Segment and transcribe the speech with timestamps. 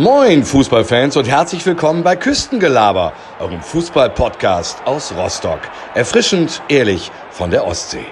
[0.00, 5.58] Moin Fußballfans und herzlich willkommen bei Küstengelaber, eurem Fußball-Podcast aus Rostock.
[5.92, 8.06] Erfrischend, ehrlich von der Ostsee.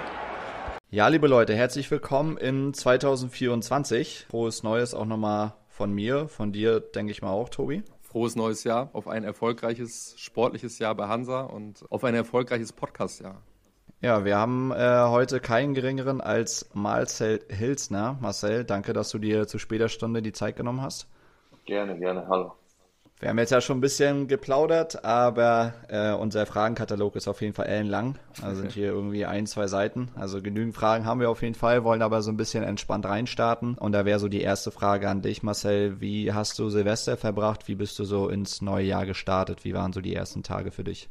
[0.89, 4.25] Ja, liebe Leute, herzlich willkommen in 2024.
[4.29, 7.83] Frohes Neues auch nochmal von mir, von dir denke ich mal auch, Tobi.
[8.01, 13.41] Frohes neues Jahr, auf ein erfolgreiches sportliches Jahr bei Hansa und auf ein erfolgreiches Podcast-Jahr.
[14.01, 18.17] Ja, wir haben äh, heute keinen geringeren als Marcel Hilsner.
[18.19, 21.07] Marcel, danke, dass du dir zu später Stunde die Zeit genommen hast.
[21.67, 22.53] Gerne, gerne, hallo.
[23.19, 27.53] Wir haben jetzt ja schon ein bisschen geplaudert, aber äh, unser Fragenkatalog ist auf jeden
[27.53, 28.17] Fall ellenlang.
[28.41, 30.09] Also sind hier irgendwie ein, zwei Seiten.
[30.15, 33.77] Also genügend Fragen haben wir auf jeden Fall, wollen aber so ein bisschen entspannt reinstarten.
[33.77, 35.99] Und da wäre so die erste Frage an dich, Marcel.
[35.99, 37.67] Wie hast du Silvester verbracht?
[37.67, 39.65] Wie bist du so ins neue Jahr gestartet?
[39.65, 41.09] Wie waren so die ersten Tage für dich?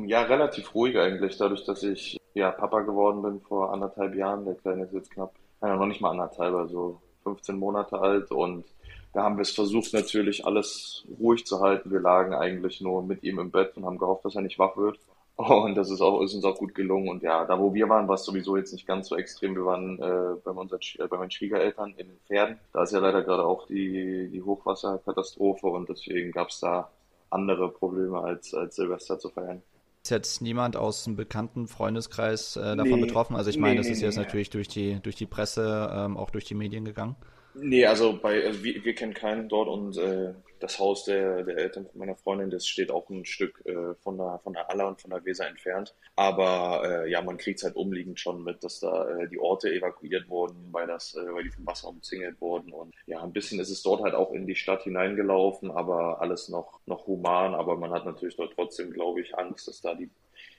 [0.00, 4.46] Ja, relativ ruhig eigentlich, dadurch, dass ich ja Papa geworden bin vor anderthalb Jahren.
[4.46, 8.64] Der Kleine ist jetzt knapp, ja, noch nicht mal anderthalb, also 15 Monate alt und
[9.12, 11.90] da haben wir es versucht, natürlich alles ruhig zu halten.
[11.90, 14.76] Wir lagen eigentlich nur mit ihm im Bett und haben gehofft, dass er nicht wach
[14.76, 14.98] wird.
[15.36, 17.08] Und das ist, auch, ist uns auch gut gelungen.
[17.08, 19.54] Und ja, da wo wir waren, war es sowieso jetzt nicht ganz so extrem.
[19.54, 22.58] Wir waren äh, bei, unseren, äh, bei meinen Schwiegereltern in den Pferden.
[22.72, 26.90] Da ist ja leider gerade auch die, die Hochwasserkatastrophe und deswegen gab es da
[27.30, 29.62] andere Probleme als, als Silvester zu feiern.
[30.02, 33.36] Ist jetzt niemand aus dem bekannten Freundeskreis äh, davon nee, betroffen?
[33.36, 36.16] Also ich meine, nee, das ist nee, jetzt natürlich durch die, durch die Presse, ähm,
[36.16, 37.16] auch durch die Medien gegangen.
[37.54, 41.58] Nee, also bei also wir, wir kennen keinen dort und äh, das Haus der, der
[41.58, 44.88] Eltern von meiner Freundin, das steht auch ein Stück äh, von der von der Aller
[44.88, 45.94] und von der Weser entfernt.
[46.16, 49.70] Aber äh, ja, man kriegt es halt umliegend schon mit, dass da äh, die Orte
[49.70, 52.72] evakuiert wurden, weil das, äh, weil die vom Wasser umzingelt wurden.
[52.72, 56.48] Und ja, ein bisschen ist es dort halt auch in die Stadt hineingelaufen, aber alles
[56.48, 57.54] noch noch human.
[57.54, 60.10] Aber man hat natürlich dort trotzdem, glaube ich, Angst, dass da die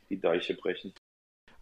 [0.09, 0.93] die Deiche brechen.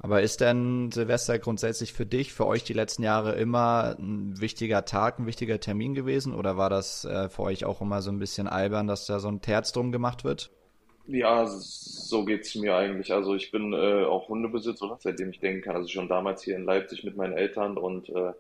[0.04, 4.84] Aber ist denn Silvester grundsätzlich für dich, für euch die letzten Jahre immer ein wichtiger
[4.84, 6.34] Tag, ein wichtiger Termin gewesen?
[6.34, 9.28] Oder war das äh, für euch auch immer so ein bisschen albern, dass da so
[9.28, 10.50] ein Terz drum gemacht wird?
[11.06, 13.14] Ja, so geht es mir eigentlich.
[13.14, 15.76] Also ich bin äh, auch Hundebesitzer, seitdem ich denken kann.
[15.76, 18.34] Also schon damals hier in Leipzig mit meinen Eltern und äh,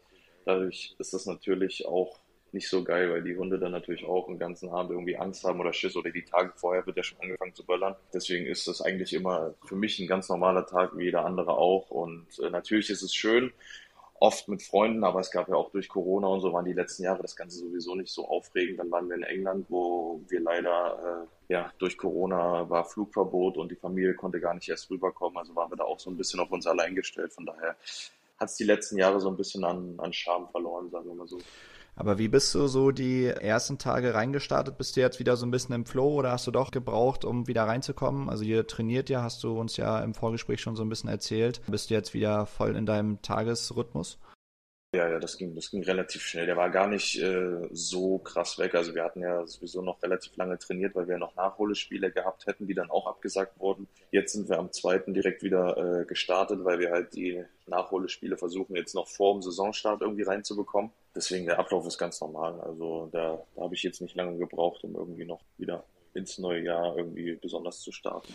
[0.46, 2.18] dadurch ist das natürlich auch
[2.54, 5.60] nicht so geil, weil die Hunde dann natürlich auch den ganzen Abend irgendwie Angst haben
[5.60, 7.96] oder Schiss oder die Tage vorher wird ja schon angefangen zu böllern.
[8.14, 11.90] Deswegen ist das eigentlich immer für mich ein ganz normaler Tag wie jeder andere auch.
[11.90, 13.52] Und äh, natürlich ist es schön,
[14.22, 17.04] oft mit Freunden, aber es gab ja auch durch Corona und so waren die letzten
[17.04, 18.80] Jahre das Ganze sowieso nicht so aufregend.
[18.80, 23.72] Dann waren wir in England, wo wir leider, äh, ja, durch Corona war Flugverbot und
[23.72, 25.38] die Familie konnte gar nicht erst rüberkommen.
[25.40, 27.34] Also waren wir da auch so ein bisschen auf uns allein gestellt.
[27.34, 27.76] Von daher
[28.40, 31.28] hat es die letzten Jahre so ein bisschen an, an Charme verloren, sagen wir mal
[31.28, 31.40] so.
[32.02, 34.76] Aber wie bist du so die ersten Tage reingestartet?
[34.76, 37.46] Bist du jetzt wieder so ein bisschen im Flow oder hast du doch gebraucht, um
[37.46, 38.28] wieder reinzukommen?
[38.28, 41.62] Also ihr trainiert ja, hast du uns ja im Vorgespräch schon so ein bisschen erzählt.
[41.68, 44.18] Bist du jetzt wieder voll in deinem Tagesrhythmus?
[44.94, 46.46] Ja, ja, das ging, das ging relativ schnell.
[46.46, 48.75] Der war gar nicht äh, so krass weg.
[48.75, 52.68] Also wir hatten ja sowieso noch relativ lange trainiert, weil wir noch Nachholespiele gehabt hätten,
[52.68, 53.88] die dann auch abgesagt wurden.
[54.12, 58.75] Jetzt sind wir am zweiten direkt wieder äh, gestartet, weil wir halt die Nachholespiele versuchen
[58.75, 60.91] jetzt noch vor dem Saisonstart irgendwie reinzubekommen.
[61.16, 62.59] Deswegen der Ablauf ist ganz normal.
[62.59, 66.63] Also da, da habe ich jetzt nicht lange gebraucht, um irgendwie noch wieder ins neue
[66.63, 68.34] Jahr irgendwie besonders zu starten.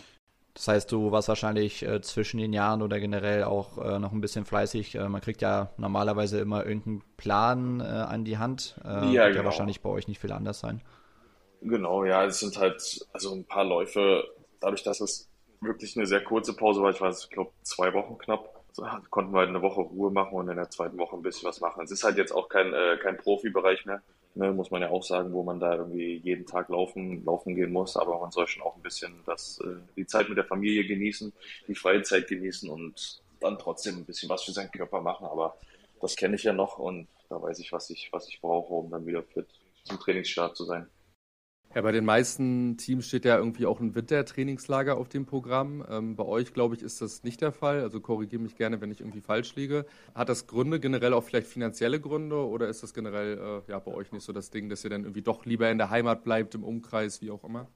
[0.57, 4.21] Das heißt, du warst wahrscheinlich äh, zwischen den Jahren oder generell auch äh, noch ein
[4.21, 4.95] bisschen fleißig.
[4.95, 8.75] Äh, man kriegt ja normalerweise immer irgendeinen Plan äh, an die Hand.
[8.83, 9.35] Äh, ja, wird genau.
[9.35, 10.81] ja wahrscheinlich bei euch nicht viel anders sein.
[11.61, 14.23] Genau, ja, es sind halt also ein paar Läufe.
[14.59, 15.29] Dadurch, dass es
[15.61, 19.33] wirklich eine sehr kurze Pause war, ich weiß, ich glaube zwei Wochen knapp, so, konnten
[19.33, 21.83] wir halt eine Woche Ruhe machen und in der zweiten Woche ein bisschen was machen.
[21.83, 24.01] Es ist halt jetzt auch kein, äh, kein Profibereich mehr
[24.37, 27.71] ne, muss man ja auch sagen, wo man da irgendwie jeden Tag laufen, laufen gehen
[27.71, 27.97] muss.
[27.97, 31.33] Aber man soll schon auch ein bisschen das, äh, die Zeit mit der Familie genießen,
[31.67, 35.25] die freie Zeit genießen und dann trotzdem ein bisschen was für seinen Körper machen.
[35.27, 35.57] Aber
[36.01, 38.89] das kenne ich ja noch und da weiß ich, was ich, was ich brauche, um
[38.89, 39.47] dann wieder fit
[39.83, 40.87] zum Trainingsstart zu sein.
[41.77, 45.85] Ja, bei den meisten Teams steht ja irgendwie auch ein Wintertrainingslager auf dem Programm.
[45.87, 47.81] Ähm, bei euch, glaube ich, ist das nicht der Fall.
[47.81, 49.85] Also korrigiere mich gerne, wenn ich irgendwie falsch liege.
[50.15, 53.37] Hat das Gründe, generell auch vielleicht finanzielle Gründe oder ist das generell
[53.67, 55.77] äh, ja, bei euch nicht so das Ding, dass ihr dann irgendwie doch lieber in
[55.77, 57.67] der Heimat bleibt, im Umkreis, wie auch immer?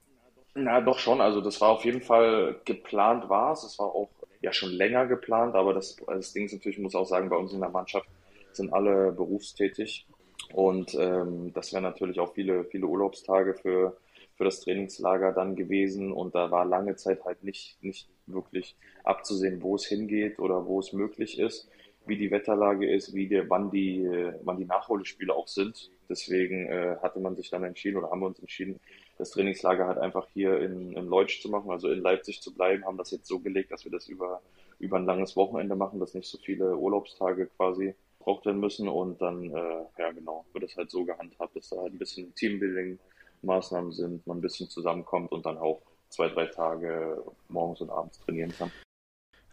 [0.56, 1.20] Na, doch schon.
[1.20, 3.62] Also das war auf jeden Fall geplant war es.
[3.62, 4.10] Es war auch
[4.40, 7.36] ja schon länger geplant, aber das, das Ding ist natürlich, ich muss auch sagen, bei
[7.36, 8.08] uns in der Mannschaft
[8.50, 10.08] sind alle berufstätig.
[10.52, 13.96] Und ähm, das wären natürlich auch viele, viele Urlaubstage für,
[14.42, 16.10] für das Trainingslager dann gewesen.
[16.10, 18.74] Und da war lange Zeit halt nicht, nicht wirklich
[19.04, 21.70] abzusehen, wo es hingeht oder wo es möglich ist,
[22.06, 24.04] wie die Wetterlage ist, wie die, wann die,
[24.42, 25.92] wann die Nachholespiele auch sind.
[26.08, 28.80] Deswegen äh, hatte man sich dann entschieden oder haben wir uns entschieden,
[29.16, 32.84] das Trainingslager halt einfach hier in, in Leutsch zu machen, also in Leipzig zu bleiben,
[32.84, 34.42] haben das jetzt so gelegt, dass wir das über,
[34.80, 39.22] über ein langes Wochenende machen, dass nicht so viele Urlaubstage quasi gebraucht werden müssen und
[39.22, 42.98] dann, äh, ja genau, wird es halt so gehandhabt, dass da halt ein bisschen Teambuilding
[43.42, 48.18] Maßnahmen sind, man ein bisschen zusammenkommt und dann auch zwei, drei Tage morgens und abends
[48.20, 48.70] trainieren kann.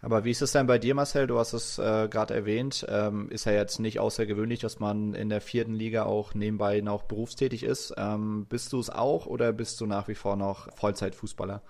[0.01, 1.27] Aber wie ist es denn bei dir, Marcel?
[1.27, 2.85] Du hast es äh, gerade erwähnt.
[2.87, 7.03] Ähm, ist ja jetzt nicht außergewöhnlich, dass man in der vierten Liga auch nebenbei noch
[7.03, 7.93] berufstätig ist.
[7.97, 11.61] Ähm, bist du es auch oder bist du nach wie vor noch Vollzeitfußballer?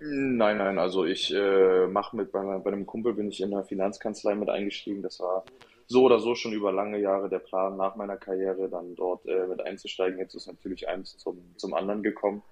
[0.00, 3.64] Nein, nein, also ich äh, mache mit bei, bei einem Kumpel bin ich in der
[3.64, 5.02] Finanzkanzlei mit eingestiegen.
[5.02, 5.44] Das war
[5.86, 9.46] so oder so schon über lange Jahre der Plan, nach meiner Karriere dann dort äh,
[9.46, 10.18] mit einzusteigen.
[10.18, 12.42] Jetzt ist natürlich eins zum, zum anderen gekommen.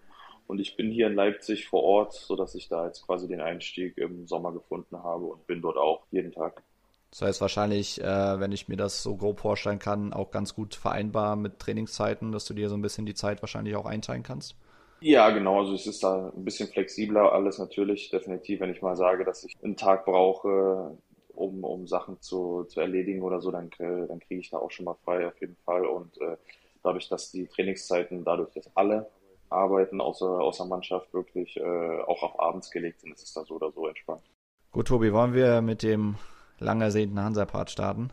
[0.47, 3.97] Und ich bin hier in Leipzig vor Ort, sodass ich da jetzt quasi den Einstieg
[3.97, 6.63] im Sommer gefunden habe und bin dort auch jeden Tag.
[7.11, 10.75] Das heißt wahrscheinlich, äh, wenn ich mir das so grob vorstellen kann, auch ganz gut
[10.75, 14.57] vereinbar mit Trainingszeiten, dass du dir so ein bisschen die Zeit wahrscheinlich auch einteilen kannst.
[15.01, 15.61] Ja, genau.
[15.61, 18.11] Also es ist da ein bisschen flexibler alles natürlich.
[18.11, 20.97] Definitiv, wenn ich mal sage, dass ich einen Tag brauche,
[21.35, 24.85] um, um Sachen zu, zu erledigen oder so, dann, dann kriege ich da auch schon
[24.85, 25.87] mal frei auf jeden Fall.
[25.87, 26.37] Und äh,
[26.83, 29.11] dadurch, dass die Trainingszeiten, dadurch, dass alle
[29.51, 33.55] Arbeiten außer, außer Mannschaft wirklich äh, auch auf abends gelegt sind, ist es da so
[33.55, 34.23] oder so entspannt.
[34.71, 36.17] Gut, Tobi, wollen wir mit dem
[36.59, 38.11] lang ersehnten Hansa-Part starten?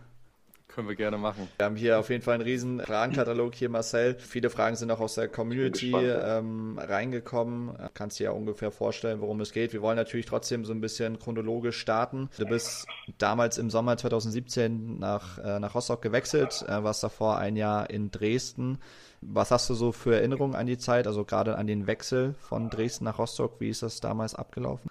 [0.74, 1.50] Können wir gerne machen.
[1.58, 4.16] Wir haben hier auf jeden Fall einen riesen Fragenkatalog hier, Marcel.
[4.20, 7.78] Viele Fragen sind auch aus der Community ähm, reingekommen.
[7.94, 9.74] Kannst dir ja ungefähr vorstellen, worum es geht.
[9.74, 12.30] Wir wollen natürlich trotzdem so ein bisschen chronologisch starten.
[12.38, 12.88] Du bist
[13.18, 18.10] damals im Sommer 2017 nach, äh, nach Rostock gewechselt, äh, warst davor ein Jahr in
[18.12, 18.80] Dresden.
[19.22, 22.70] Was hast du so für Erinnerungen an die Zeit, also gerade an den Wechsel von
[22.70, 23.60] Dresden nach Rostock?
[23.60, 24.90] Wie ist das damals abgelaufen?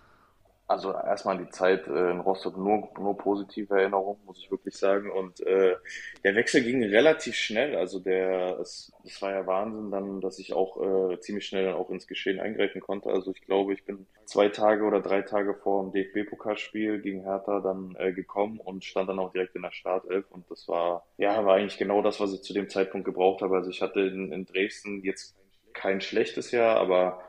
[0.71, 5.11] Also erstmal die Zeit äh, in Rostock nur, nur positive Erinnerungen, muss ich wirklich sagen.
[5.11, 5.75] Und äh,
[6.23, 7.75] der Wechsel ging relativ schnell.
[7.75, 11.75] Also der, es, es war ja Wahnsinn dann, dass ich auch äh, ziemlich schnell dann
[11.75, 13.09] auch ins Geschehen eingreifen konnte.
[13.09, 17.59] Also ich glaube, ich bin zwei Tage oder drei Tage vor dem DFB-Pokalspiel gegen Hertha
[17.59, 20.31] dann äh, gekommen und stand dann auch direkt in der Startelf.
[20.31, 23.57] Und das war, ja, war eigentlich genau das, was ich zu dem Zeitpunkt gebraucht habe.
[23.57, 25.35] Also ich hatte in, in Dresden jetzt
[25.73, 27.25] kein schlechtes Jahr, aber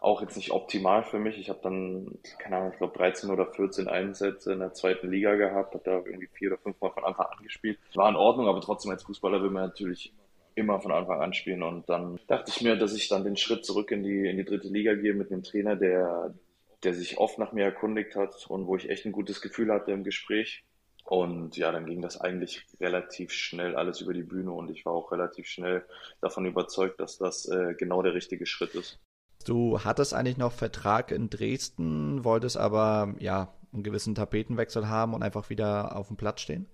[0.00, 1.38] auch jetzt nicht optimal für mich.
[1.38, 5.34] Ich habe dann, keine Ahnung, ich glaube 13 oder 14 Einsätze in der zweiten Liga
[5.34, 7.78] gehabt, habe da irgendwie vier oder fünf Mal von Anfang an gespielt.
[7.94, 10.12] War in Ordnung, aber trotzdem als Fußballer will man natürlich
[10.54, 11.62] immer von Anfang an spielen.
[11.62, 14.44] Und dann dachte ich mir, dass ich dann den Schritt zurück in die, in die
[14.44, 16.34] dritte Liga gehe mit einem Trainer, der,
[16.82, 19.92] der sich oft nach mir erkundigt hat und wo ich echt ein gutes Gefühl hatte
[19.92, 20.64] im Gespräch.
[21.04, 24.92] Und ja, dann ging das eigentlich relativ schnell alles über die Bühne und ich war
[24.92, 25.84] auch relativ schnell
[26.20, 28.98] davon überzeugt, dass das äh, genau der richtige Schritt ist.
[29.46, 35.22] Du hattest eigentlich noch Vertrag in Dresden, wolltest aber ja einen gewissen Tapetenwechsel haben und
[35.22, 36.66] einfach wieder auf dem Platz stehen?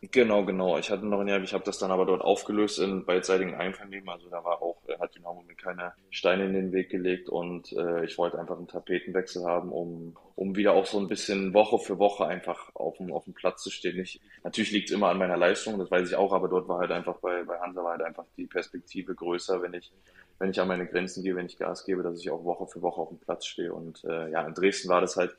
[0.00, 0.78] Genau, genau.
[0.78, 4.08] Ich hatte noch ein Jahr, ich habe das dann aber dort aufgelöst in beidseitigen Einvernehmen.
[4.08, 8.04] Also da war auch, hat Dynamo mir keine Steine in den Weg gelegt und äh,
[8.04, 11.98] ich wollte einfach einen Tapetenwechsel haben, um, um wieder auch so ein bisschen Woche für
[11.98, 13.98] Woche einfach auf dem, auf dem Platz zu stehen.
[13.98, 16.78] Ich, natürlich liegt es immer an meiner Leistung, das weiß ich auch, aber dort war
[16.78, 19.90] halt einfach bei, bei Hansa war halt einfach die Perspektive größer, wenn ich
[20.38, 22.80] wenn ich an meine Grenzen gehe, wenn ich Gas gebe, dass ich auch Woche für
[22.80, 23.74] Woche auf dem Platz stehe.
[23.74, 25.36] Und äh, ja, in Dresden war das halt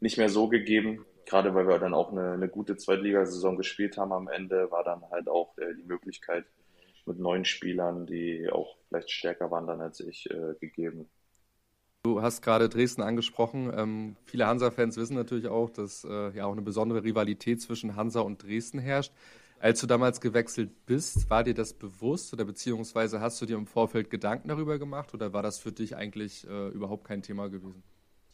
[0.00, 1.06] nicht mehr so gegeben.
[1.30, 5.08] Gerade weil wir dann auch eine, eine gute Zweitligasaison gespielt haben am Ende, war dann
[5.12, 6.44] halt auch äh, die Möglichkeit
[7.06, 11.08] mit neuen Spielern, die auch vielleicht stärker waren dann als ich, äh, gegeben.
[12.02, 13.72] Du hast gerade Dresden angesprochen.
[13.72, 18.22] Ähm, viele Hansa-Fans wissen natürlich auch, dass äh, ja auch eine besondere Rivalität zwischen Hansa
[18.22, 19.12] und Dresden herrscht.
[19.60, 23.68] Als du damals gewechselt bist, war dir das bewusst oder beziehungsweise hast du dir im
[23.68, 27.84] Vorfeld Gedanken darüber gemacht oder war das für dich eigentlich äh, überhaupt kein Thema gewesen?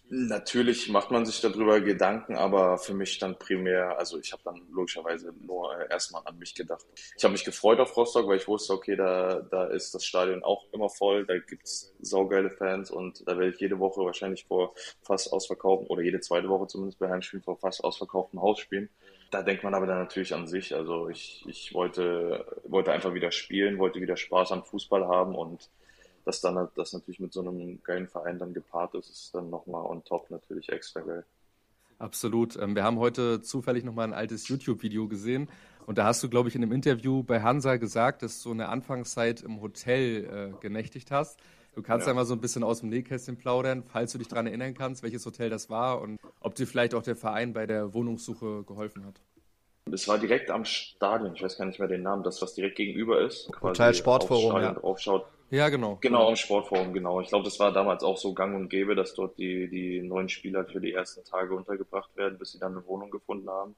[0.08, 4.62] Natürlich macht man sich darüber Gedanken, aber für mich dann primär, also ich habe dann
[4.70, 6.86] logischerweise nur äh, erstmal an mich gedacht.
[7.18, 10.44] Ich habe mich gefreut auf Rostock, weil ich wusste, okay, da, da ist das Stadion
[10.44, 14.74] auch immer voll, da gibt's saugeile Fans und da werde ich jede Woche wahrscheinlich vor
[15.02, 18.88] fast ausverkaufen oder jede zweite Woche zumindest bei Heimspielen vor fast ausverkauftem Haus spielen.
[19.32, 20.72] Da denkt man aber dann natürlich an sich.
[20.72, 25.68] Also ich, ich wollte, wollte einfach wieder spielen, wollte wieder Spaß am Fußball haben und
[26.26, 29.86] dass dann das natürlich mit so einem geilen Verein dann gepaart ist, ist dann nochmal
[29.86, 31.24] on top natürlich extra geil.
[31.98, 32.56] Absolut.
[32.56, 35.48] Ähm, wir haben heute zufällig nochmal ein altes YouTube-Video gesehen
[35.86, 38.68] und da hast du, glaube ich, in einem Interview bei Hansa gesagt, dass du eine
[38.68, 41.38] Anfangszeit im Hotel äh, genächtigt hast.
[41.76, 42.14] Du kannst ja.
[42.14, 45.24] mal so ein bisschen aus dem Nähkästchen plaudern, falls du dich daran erinnern kannst, welches
[45.24, 49.20] Hotel das war und ob dir vielleicht auch der Verein bei der Wohnungssuche geholfen hat.
[49.92, 52.76] Es war direkt am Stadion, ich weiß gar nicht mehr den Namen, das, was direkt
[52.76, 53.48] gegenüber ist.
[53.62, 54.72] Hotel Sportforum, ja.
[54.72, 55.26] Draufschaut.
[55.50, 55.96] Ja, genau.
[56.00, 57.20] Genau, am Sportforum, genau.
[57.20, 60.28] Ich glaube, das war damals auch so gang und gäbe, dass dort die, die neuen
[60.28, 63.76] Spieler für die ersten Tage untergebracht werden, bis sie dann eine Wohnung gefunden haben.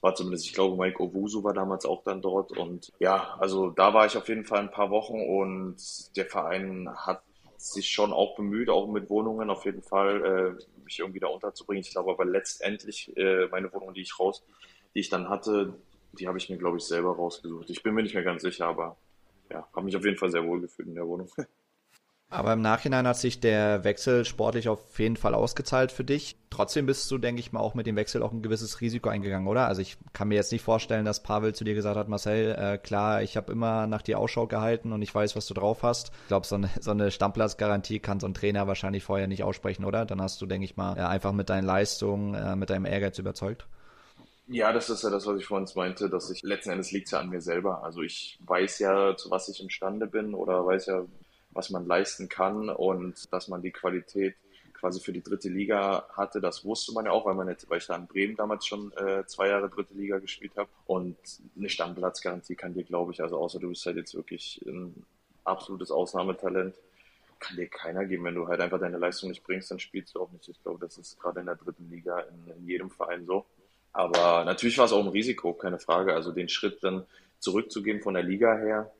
[0.00, 2.56] War zumindest, ich glaube, Mike Owusu war damals auch dann dort.
[2.56, 5.76] Und ja, also da war ich auf jeden Fall ein paar Wochen und
[6.16, 7.22] der Verein hat
[7.56, 11.82] sich schon auch bemüht, auch mit Wohnungen auf jeden Fall äh, mich irgendwie da unterzubringen.
[11.82, 14.44] Ich glaube aber letztendlich äh, meine Wohnung, die ich raus,
[14.94, 15.74] die ich dann hatte,
[16.12, 17.70] die habe ich mir, glaube ich, selber rausgesucht.
[17.70, 18.96] Ich bin mir nicht mehr ganz sicher, aber
[19.50, 21.28] ja, habe mich auf jeden Fall sehr wohl gefühlt in der Wohnung.
[22.30, 26.36] Aber im Nachhinein hat sich der Wechsel sportlich auf jeden Fall ausgezahlt für dich.
[26.50, 29.48] Trotzdem bist du, denke ich mal, auch mit dem Wechsel auch ein gewisses Risiko eingegangen,
[29.48, 29.66] oder?
[29.66, 32.76] Also ich kann mir jetzt nicht vorstellen, dass Pavel zu dir gesagt hat, Marcel, äh,
[32.76, 36.12] klar, ich habe immer nach dir Ausschau gehalten und ich weiß, was du drauf hast.
[36.24, 39.86] Ich glaube, so eine, so eine Stammplatzgarantie kann so ein Trainer wahrscheinlich vorher nicht aussprechen,
[39.86, 40.04] oder?
[40.04, 43.18] Dann hast du, denke ich mal, äh, einfach mit deinen Leistungen, äh, mit deinem Ehrgeiz
[43.18, 43.66] überzeugt.
[44.50, 47.12] Ja, das ist ja das, was ich vorhin meinte, dass ich letzten Endes liegt es
[47.12, 47.84] ja an mir selber.
[47.84, 51.04] Also ich weiß ja, zu was ich imstande bin oder weiß ja,
[51.50, 54.36] was man leisten kann und dass man die Qualität
[54.72, 57.78] quasi für die dritte Liga hatte, das wusste man ja auch, weil, man jetzt, weil
[57.78, 60.70] ich da in Bremen damals schon äh, zwei Jahre dritte Liga gespielt habe.
[60.86, 61.16] Und
[61.56, 65.04] eine Stammplatzgarantie kann dir, glaube ich, also außer du bist halt jetzt wirklich ein
[65.44, 66.74] absolutes Ausnahmetalent,
[67.38, 68.24] kann dir keiner geben.
[68.24, 70.48] Wenn du halt einfach deine Leistung nicht bringst, dann spielst du auch nicht.
[70.48, 73.44] Ich glaube, das ist gerade in der dritten Liga in, in jedem Verein so.
[73.92, 76.14] Aber natürlich war es auch ein Risiko, keine Frage.
[76.14, 77.06] Also den Schritt dann
[77.38, 78.90] zurückzugehen von der Liga her,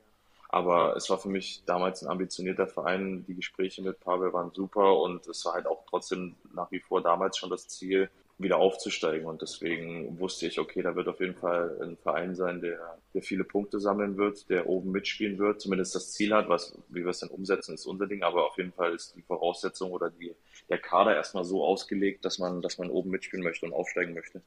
[0.49, 3.23] aber es war für mich damals ein ambitionierter Verein.
[3.27, 7.01] Die Gespräche mit Pavel waren super und es war halt auch trotzdem nach wie vor
[7.01, 9.27] damals schon das Ziel, wieder aufzusteigen.
[9.27, 13.21] Und deswegen wusste ich, okay, da wird auf jeden Fall ein Verein sein, der, der
[13.21, 17.09] viele Punkte sammeln wird, der oben mitspielen wird, zumindest das Ziel hat, was, wie wir
[17.09, 18.23] es dann umsetzen, ist unser Ding.
[18.23, 20.33] Aber auf jeden Fall ist die Voraussetzung oder die,
[20.69, 24.41] der Kader erstmal so ausgelegt, dass man, dass man oben mitspielen möchte und aufsteigen möchte.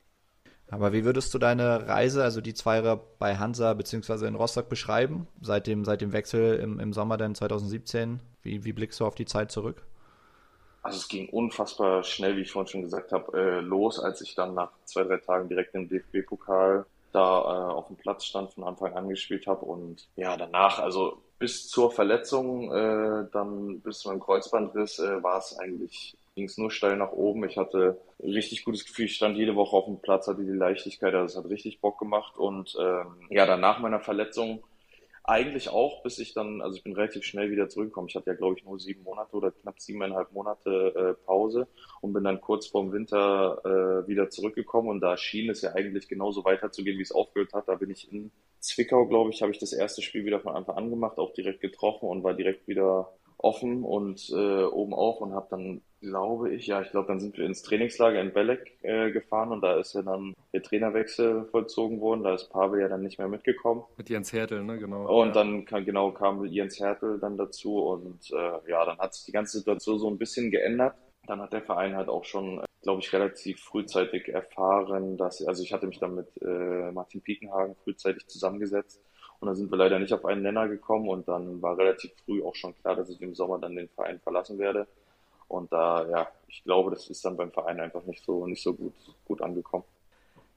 [0.73, 4.26] Aber wie würdest du deine Reise, also die zwei Jahre bei Hansa bzw.
[4.26, 8.21] in Rostock beschreiben, seit dem, seit dem Wechsel im, im Sommer dann 2017?
[8.43, 9.85] Wie, wie blickst du auf die Zeit zurück?
[10.83, 14.35] Also es ging unfassbar schnell, wie ich vorhin schon gesagt habe, äh, los, als ich
[14.35, 18.64] dann nach zwei, drei Tagen direkt im DFB-Pokal da äh, auf dem Platz stand, von
[18.64, 19.67] Anfang an gespielt habe.
[19.67, 25.37] Und ja, danach, also bis zur Verletzung, äh, dann bis zu meinem Kreuzbandriss, äh, war
[25.37, 27.44] es eigentlich ging es nur steil nach oben.
[27.44, 29.06] Ich hatte richtig gutes Gefühl.
[29.06, 31.98] Ich stand jede Woche auf dem Platz, hatte die Leichtigkeit, also es hat richtig Bock
[31.98, 32.38] gemacht.
[32.38, 34.62] Und ähm, ja, dann nach meiner Verletzung
[35.24, 38.08] eigentlich auch, bis ich dann, also ich bin relativ schnell wieder zurückgekommen.
[38.08, 41.68] Ich hatte ja, glaube ich, nur sieben Monate oder knapp siebeneinhalb Monate äh, Pause
[42.00, 44.88] und bin dann kurz vorm Winter äh, wieder zurückgekommen.
[44.88, 47.68] Und da schien es ja eigentlich genauso weiterzugehen, wie es aufgehört hat.
[47.68, 50.76] Da bin ich in Zwickau, glaube ich, habe ich das erste Spiel wieder von Anfang
[50.76, 53.12] an gemacht, auch direkt getroffen und war direkt wieder
[53.42, 57.38] offen und äh, oben auf und habe dann glaube ich, ja, ich glaube, dann sind
[57.38, 62.00] wir ins Trainingslager in Belek äh, gefahren und da ist ja dann der Trainerwechsel vollzogen
[62.00, 62.25] worden.
[62.25, 63.84] Da ist Pavel ja dann nicht mehr mitgekommen.
[63.96, 65.06] Mit Jens Hertel, ne, genau.
[65.06, 65.32] Und ja.
[65.32, 69.32] dann kam, genau kam Jens Hertel dann dazu und äh, ja, dann hat sich die
[69.32, 70.94] ganze Situation so ein bisschen geändert.
[71.26, 75.72] Dann hat der Verein halt auch schon, glaube ich, relativ frühzeitig erfahren, dass, also ich
[75.72, 79.00] hatte mich dann mit äh, Martin Piekenhagen frühzeitig zusammengesetzt
[79.42, 82.44] und dann sind wir leider nicht auf einen Nenner gekommen und dann war relativ früh
[82.44, 84.87] auch schon klar, dass ich im Sommer dann den Verein verlassen werde.
[85.49, 88.72] Und da, ja, ich glaube, das ist dann beim Verein einfach nicht so, nicht so
[88.72, 88.92] gut,
[89.25, 89.82] gut angekommen.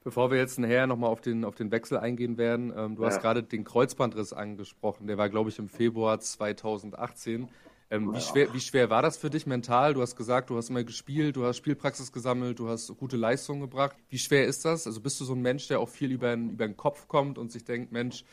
[0.04, 3.08] Bevor wir jetzt nachher nochmal auf den, auf den Wechsel eingehen werden, ähm, du ja.
[3.08, 5.08] hast gerade den Kreuzbandriss angesprochen.
[5.08, 7.48] Der war, glaube ich, im Februar 2018.
[7.90, 8.16] Ähm, ja.
[8.16, 9.94] wie, schwer, wie schwer war das für dich mental?
[9.94, 13.62] Du hast gesagt, du hast immer gespielt, du hast Spielpraxis gesammelt, du hast gute Leistungen
[13.62, 13.96] gebracht.
[14.10, 14.86] Wie schwer ist das?
[14.86, 17.36] Also bist du so ein Mensch, der auch viel über den, über den Kopf kommt
[17.36, 18.24] und sich denkt, Mensch,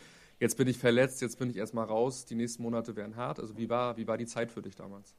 [0.43, 3.39] jetzt bin ich verletzt, jetzt bin ich erstmal raus, die nächsten Monate werden hart.
[3.39, 5.15] Also wie war, wie war die Zeit für dich damals?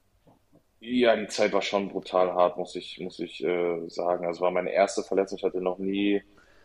[0.81, 4.27] Ja, die Zeit war schon brutal hart, muss ich, muss ich äh, sagen.
[4.27, 5.39] Also war meine erste Verletzung.
[5.39, 6.23] Ich hatte noch nie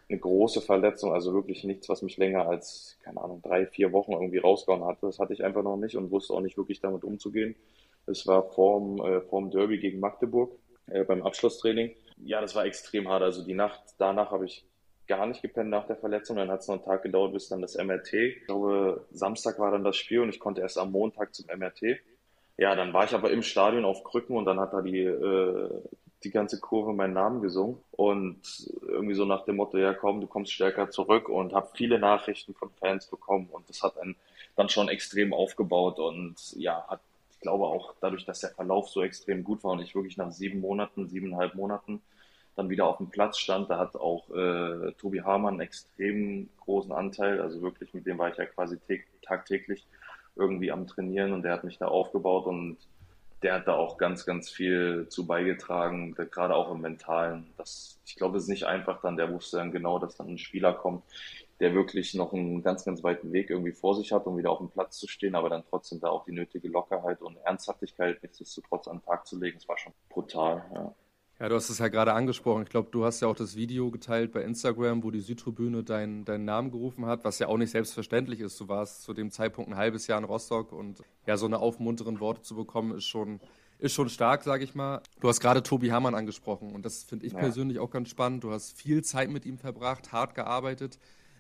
[0.10, 4.12] eine große Verletzung, also wirklich nichts, was mich länger als, keine Ahnung, drei, vier Wochen
[4.12, 5.06] irgendwie rausgehauen hatte.
[5.06, 7.56] Das hatte ich einfach noch nicht und wusste auch nicht wirklich damit umzugehen.
[8.08, 10.52] Es war vorm, äh, vorm Derby gegen Magdeburg
[10.88, 11.96] äh, beim Abschlusstraining.
[12.18, 13.24] Ja, das war extrem hart.
[13.24, 14.66] Also die Nacht danach habe ich
[15.10, 16.38] gar nicht gepennt nach der Verletzung.
[16.38, 18.14] Dann hat es noch einen Tag gedauert, bis dann das MRT.
[18.14, 22.00] Ich glaube, Samstag war dann das Spiel und ich konnte erst am Montag zum MRT.
[22.58, 25.70] Ja, dann war ich aber im Stadion auf Krücken und dann hat da die, äh,
[26.24, 28.42] die ganze Kurve meinen Namen gesungen und
[28.82, 32.54] irgendwie so nach dem Motto, ja komm, du kommst stärker zurück und habe viele Nachrichten
[32.54, 34.16] von Fans bekommen und das hat einen
[34.58, 37.00] dann schon extrem aufgebaut und ja, hat,
[37.32, 40.32] ich glaube auch dadurch, dass der Verlauf so extrem gut war und ich wirklich nach
[40.32, 42.02] sieben Monaten, siebeneinhalb Monaten
[42.60, 46.92] dann wieder auf dem Platz stand, da hat auch äh, Tobi Hamann einen extrem großen
[46.92, 48.78] Anteil, also wirklich mit dem war ich ja quasi
[49.22, 49.88] tagtäglich
[50.36, 52.78] irgendwie am Trainieren und der hat mich da aufgebaut und
[53.42, 57.54] der hat da auch ganz, ganz viel zu beigetragen, gerade auch im Mentalen.
[57.58, 60.38] Das, ich glaube, es ist nicht einfach dann, der wusste dann genau, dass dann ein
[60.38, 61.04] Spieler kommt,
[61.60, 64.60] der wirklich noch einen ganz, ganz weiten Weg irgendwie vor sich hat, um wieder auf
[64.60, 68.88] dem Platz zu stehen, aber dann trotzdem da auch die nötige Lockerheit und Ernsthaftigkeit nichtsdestotrotz
[68.88, 69.58] an den Tag zu legen.
[69.58, 70.94] Das war schon brutal, ja.
[71.40, 72.64] Ja, du hast es ja gerade angesprochen.
[72.64, 76.26] Ich glaube, du hast ja auch das Video geteilt bei Instagram, wo die Südtribüne deinen
[76.26, 78.60] deinen Namen gerufen hat, was ja auch nicht selbstverständlich ist.
[78.60, 82.20] Du warst zu dem Zeitpunkt ein halbes Jahr in Rostock und ja, so eine aufmunteren
[82.20, 83.40] Worte zu bekommen, ist schon,
[83.78, 85.02] ist schon stark, sage ich mal.
[85.22, 87.40] Du hast gerade Tobi Hamann angesprochen und das finde ich ja.
[87.40, 88.44] persönlich auch ganz spannend.
[88.44, 91.00] Du hast viel Zeit mit ihm verbracht, hart gearbeitet.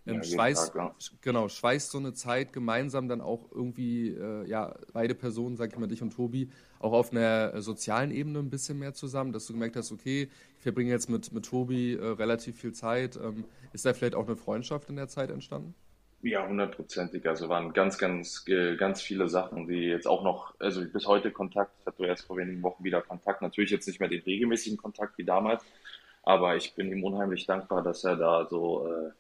[0.10, 0.96] Ähm, ja, schweißt, Tag, ja.
[1.22, 5.80] genau, schweißt so eine Zeit gemeinsam dann auch irgendwie, äh, ja, beide Personen, sag ich
[5.80, 6.50] mal, dich und Tobi,
[6.80, 10.30] auch auf einer äh, sozialen Ebene ein bisschen mehr zusammen, dass du gemerkt hast, okay,
[10.58, 13.18] ich verbringe jetzt mit, mit Tobi äh, relativ viel Zeit.
[13.18, 15.76] Ähm, ist da vielleicht auch eine Freundschaft in der Zeit entstanden?
[16.22, 17.26] Ja, hundertprozentig.
[17.28, 18.44] Also waren ganz, ganz,
[18.78, 22.36] ganz viele Sachen, die jetzt auch noch, also bis heute Kontakt, ich hatte erst vor
[22.36, 25.64] wenigen Wochen wieder Kontakt, natürlich jetzt nicht mehr den regelmäßigen Kontakt wie damals,
[26.24, 29.12] aber ich bin ihm unheimlich dankbar, dass er da so, äh,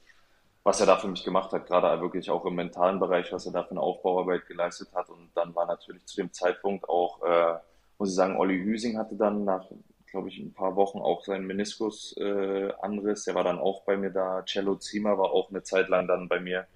[0.69, 3.51] was er da für mich gemacht hat, gerade wirklich auch im mentalen Bereich, was er
[3.51, 5.09] da für eine Aufbauarbeit geleistet hat.
[5.09, 7.57] Und dann war natürlich zu dem Zeitpunkt auch, äh,
[7.97, 9.65] muss ich sagen, Olli Hüsing hatte dann nach,
[10.11, 13.21] glaube ich, ein paar Wochen auch seinen Meniskus-Anriss.
[13.21, 14.43] Äh, der war dann auch bei mir da.
[14.45, 16.67] Cello Zima war auch eine Zeit lang dann bei mir.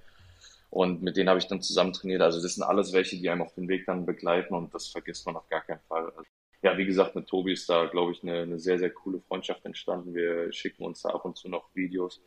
[0.71, 2.23] Und mit denen habe ich dann zusammen trainiert.
[2.23, 5.27] Also das sind alles welche, die einem auf den Weg dann begleiten und das vergisst
[5.27, 6.05] man auf gar keinen Fall.
[6.17, 6.23] Also
[6.63, 9.63] ja, wie gesagt, mit Tobi ist da, glaube ich, eine, eine, sehr, sehr coole Freundschaft
[9.65, 10.15] entstanden.
[10.15, 12.21] Wir schicken uns da ab und zu noch Videos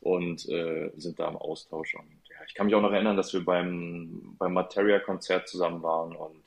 [0.00, 1.94] und äh, sind da im Austausch.
[1.94, 6.14] Und ja, ich kann mich auch noch erinnern, dass wir beim, beim Materia-Konzert zusammen waren
[6.14, 6.42] und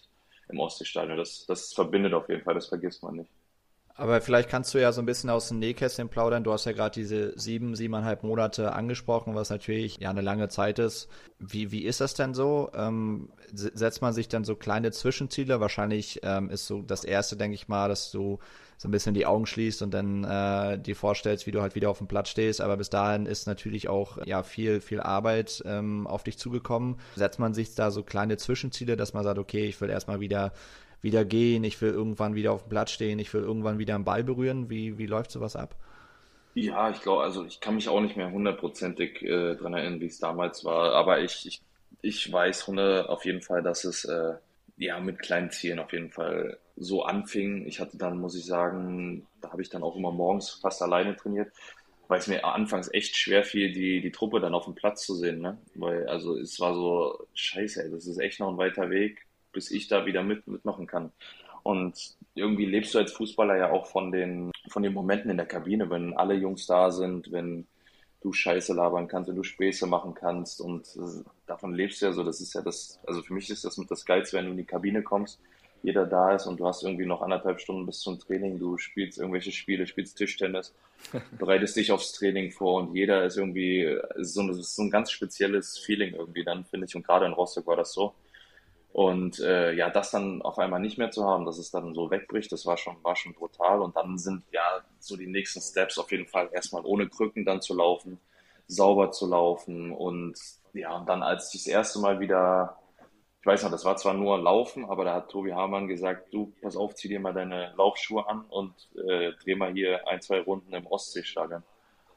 [0.50, 1.18] im Ostseestadion.
[1.18, 3.30] Das, das verbindet auf jeden Fall, das vergisst man nicht.
[3.98, 6.44] Aber vielleicht kannst du ja so ein bisschen aus dem Nähkästchen plaudern.
[6.44, 10.80] Du hast ja gerade diese sieben, siebeneinhalb Monate angesprochen, was natürlich ja eine lange Zeit
[10.80, 11.08] ist.
[11.40, 12.70] Wie, wie ist das denn so?
[12.76, 15.62] Ähm, setzt man sich dann so kleine Zwischenziele?
[15.62, 18.40] Wahrscheinlich ähm, ist so das erste, denke ich mal, dass du
[18.78, 21.90] so ein bisschen die Augen schließt und dann äh, dir vorstellst, wie du halt wieder
[21.90, 22.62] auf dem Platz stehst.
[22.62, 26.98] Aber bis dahin ist natürlich auch ja viel, viel Arbeit ähm, auf dich zugekommen.
[27.16, 30.54] Setzt man sich da so kleine Zwischenziele, dass man sagt, okay, ich will erstmal wieder
[31.02, 34.06] wieder gehen, ich will irgendwann wieder auf dem Platz stehen, ich will irgendwann wieder einen
[34.06, 34.70] Ball berühren.
[34.70, 35.76] Wie, wie läuft sowas ab?
[36.56, 40.08] Ja, ich glaube, also ich kann mich auch nicht mehr hundertprozentig äh, daran erinnern, wie
[40.08, 41.62] es damals war, aber ich, ich,
[42.02, 44.34] ich weiß auf jeden Fall, dass es äh,
[44.78, 47.66] ja mit kleinen Zielen auf jeden Fall so anfing.
[47.68, 51.16] Ich hatte dann, muss ich sagen, da habe ich dann auch immer morgens fast alleine
[51.16, 51.52] trainiert,
[52.08, 55.16] weil es mir anfangs echt schwer fiel, die, die Truppe dann auf dem Platz zu
[55.16, 55.42] sehen.
[55.42, 55.58] Ne?
[55.76, 59.72] Weil, also es war so, scheiße, ey, das ist echt noch ein weiter Weg bis
[59.72, 61.12] ich da wieder mit, mitmachen kann.
[61.64, 65.48] Und irgendwie lebst du als Fußballer ja auch von den, von den Momenten in der
[65.48, 67.66] Kabine, wenn alle Jungs da sind, wenn
[68.22, 70.88] du Scheiße labern kannst, wenn du Späße machen kannst und
[71.48, 72.24] davon lebst du ja so.
[72.24, 74.58] Das ist ja das, also für mich ist das mit das Geilste, wenn du in
[74.58, 75.40] die Kabine kommst,
[75.86, 79.20] jeder da ist und du hast irgendwie noch anderthalb Stunden bis zum Training, du spielst
[79.20, 80.74] irgendwelche Spiele, spielst Tischtennis,
[81.38, 85.78] bereitest dich aufs Training vor und jeder ist irgendwie, so, ein, so ein ganz spezielles
[85.78, 86.96] Feeling irgendwie dann, finde ich.
[86.96, 88.16] Und gerade in Rostock war das so.
[88.94, 92.10] Und äh, ja, das dann auf einmal nicht mehr zu haben, dass es dann so
[92.10, 93.82] wegbricht, das war schon, war schon brutal.
[93.82, 97.62] Und dann sind ja so die nächsten Steps auf jeden Fall erstmal ohne Krücken dann
[97.62, 98.20] zu laufen,
[98.68, 99.92] sauber zu laufen.
[99.92, 100.40] Und
[100.74, 102.78] ja, und dann als ich das erste Mal wieder,
[103.46, 106.52] ich weiß noch, das war zwar nur Laufen, aber da hat Tobi Hamann gesagt, du,
[106.64, 110.40] pass auf, zieh dir mal deine Laufschuhe an und äh, dreh mal hier ein, zwei
[110.40, 111.62] Runden im Ostseestadion.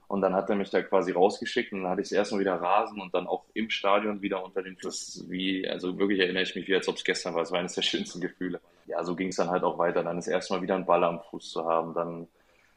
[0.07, 2.55] Und dann hat er mich da quasi rausgeschickt und dann hatte ich es erstmal wieder
[2.55, 5.27] Rasen und dann auch im Stadion wieder unter den Fluss.
[5.29, 7.43] Wie, also wirklich erinnere ich mich wie, als ob es gestern war.
[7.43, 8.63] Es war eines der schönsten Gefühle.
[8.87, 10.03] Ja, so ging es dann halt auch weiter.
[10.03, 12.27] Dann ist erstmal wieder ein Ball am Fuß zu haben, dann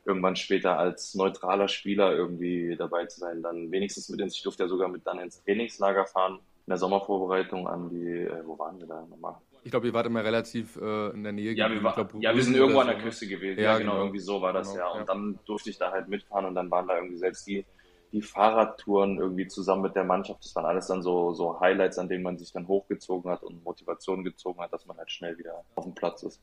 [0.03, 4.63] irgendwann später als neutraler Spieler irgendwie dabei zu sein, dann wenigstens mit ins, ich durfte
[4.63, 8.79] ja sogar mit dann ins Trainingslager fahren, in der Sommervorbereitung an die, äh, wo waren
[8.79, 9.35] wir da nochmal?
[9.63, 11.53] Ich glaube, ihr wart immer relativ äh, in der Nähe.
[11.53, 13.59] Ja, wir, war, glaub, ja, wir sind irgendwo an der Küste gewesen.
[13.59, 14.91] Ja, ja genau, genau, irgendwie so war das genau, ja.
[14.91, 15.05] Und ja.
[15.05, 17.65] dann durfte ich da halt mitfahren und dann waren da irgendwie selbst die,
[18.11, 20.43] die Fahrradtouren irgendwie zusammen mit der Mannschaft.
[20.43, 23.63] Das waren alles dann so, so Highlights, an denen man sich dann hochgezogen hat und
[23.63, 26.41] Motivation gezogen hat, dass man halt schnell wieder auf dem Platz ist.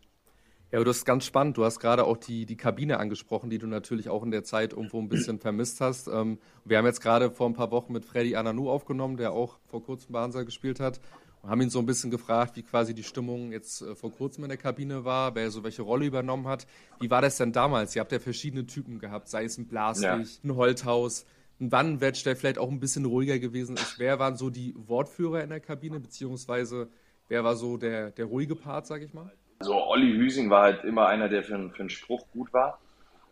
[0.71, 1.57] Ja, aber das ist ganz spannend.
[1.57, 4.73] Du hast gerade auch die, die Kabine angesprochen, die du natürlich auch in der Zeit
[4.75, 6.09] irgendwo ein bisschen vermisst hast.
[6.09, 9.59] Ähm, wir haben jetzt gerade vor ein paar Wochen mit Freddy Ananou aufgenommen, der auch
[9.67, 11.01] vor kurzem Hansa gespielt hat
[11.43, 14.45] und haben ihn so ein bisschen gefragt, wie quasi die Stimmung jetzt äh, vor kurzem
[14.45, 16.67] in der Kabine war, wer so welche Rolle übernommen hat.
[17.01, 17.97] Wie war das denn damals?
[17.97, 20.51] Ihr habt ja verschiedene Typen gehabt, sei es ein Blaslicht, ja.
[20.51, 21.25] ein Holthaus,
[21.61, 23.99] ein Wannenwetsch, der vielleicht auch ein bisschen ruhiger gewesen ist.
[23.99, 26.89] Wer waren so die Wortführer in der Kabine, beziehungsweise
[27.29, 29.33] wer war so der, der ruhige Part, sag ich mal?
[29.61, 32.79] Also Olli Hüsing war halt immer einer, der für, für einen Spruch gut war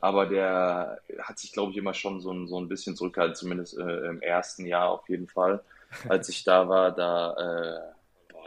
[0.00, 3.78] aber der hat sich, glaube ich, immer schon so ein, so ein bisschen zurückgehalten, zumindest
[3.78, 5.62] äh, im ersten Jahr auf jeden Fall.
[6.08, 7.92] Als ich da war, da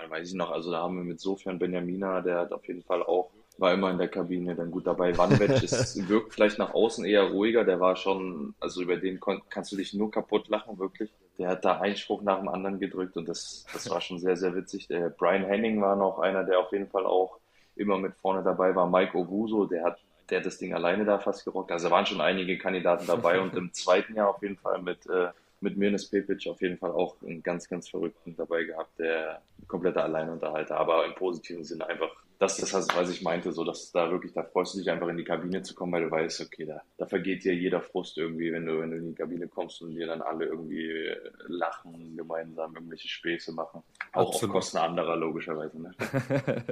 [0.05, 2.83] äh, weiß ich noch, also da haben wir mit Sofian Benjamina, der hat auf jeden
[2.83, 5.17] Fall auch, war immer in der Kabine dann gut dabei.
[5.17, 9.71] Vanwetsch ist, wirkt vielleicht nach außen eher ruhiger, der war schon, also über den kannst
[9.71, 11.09] du dich nur kaputt lachen, wirklich.
[11.37, 14.55] Der hat da Einspruch nach dem anderen gedrückt und das, das war schon sehr, sehr
[14.55, 14.87] witzig.
[14.87, 17.38] Der Brian Henning war noch einer, der auf jeden Fall auch
[17.79, 18.87] immer mit vorne dabei war.
[18.89, 21.71] Mike Obuso, der hat der hat das Ding alleine da fast gerockt.
[21.71, 25.07] Also da waren schon einige Kandidaten dabei und im zweiten Jahr auf jeden Fall mit
[25.07, 25.29] äh,
[25.61, 30.03] mit Mirnes Pepic auf jeden Fall auch einen ganz, ganz Verrückten dabei gehabt, der kompletter
[30.03, 34.31] Alleinunterhalter, aber im positiven Sinne einfach das das, was ich meinte, so dass da wirklich,
[34.31, 36.81] da freust du dich einfach in die Kabine zu kommen, weil du weißt, okay, da,
[36.97, 39.93] da vergeht dir jeder Frust irgendwie, wenn du, wenn du in die Kabine kommst und
[39.93, 41.11] dir dann alle irgendwie
[41.47, 43.83] lachen, gemeinsam irgendwelche Späße machen.
[44.13, 44.55] Auch Absolut.
[44.55, 45.81] auf Kosten anderer, logischerweise.
[45.81, 45.91] Ne?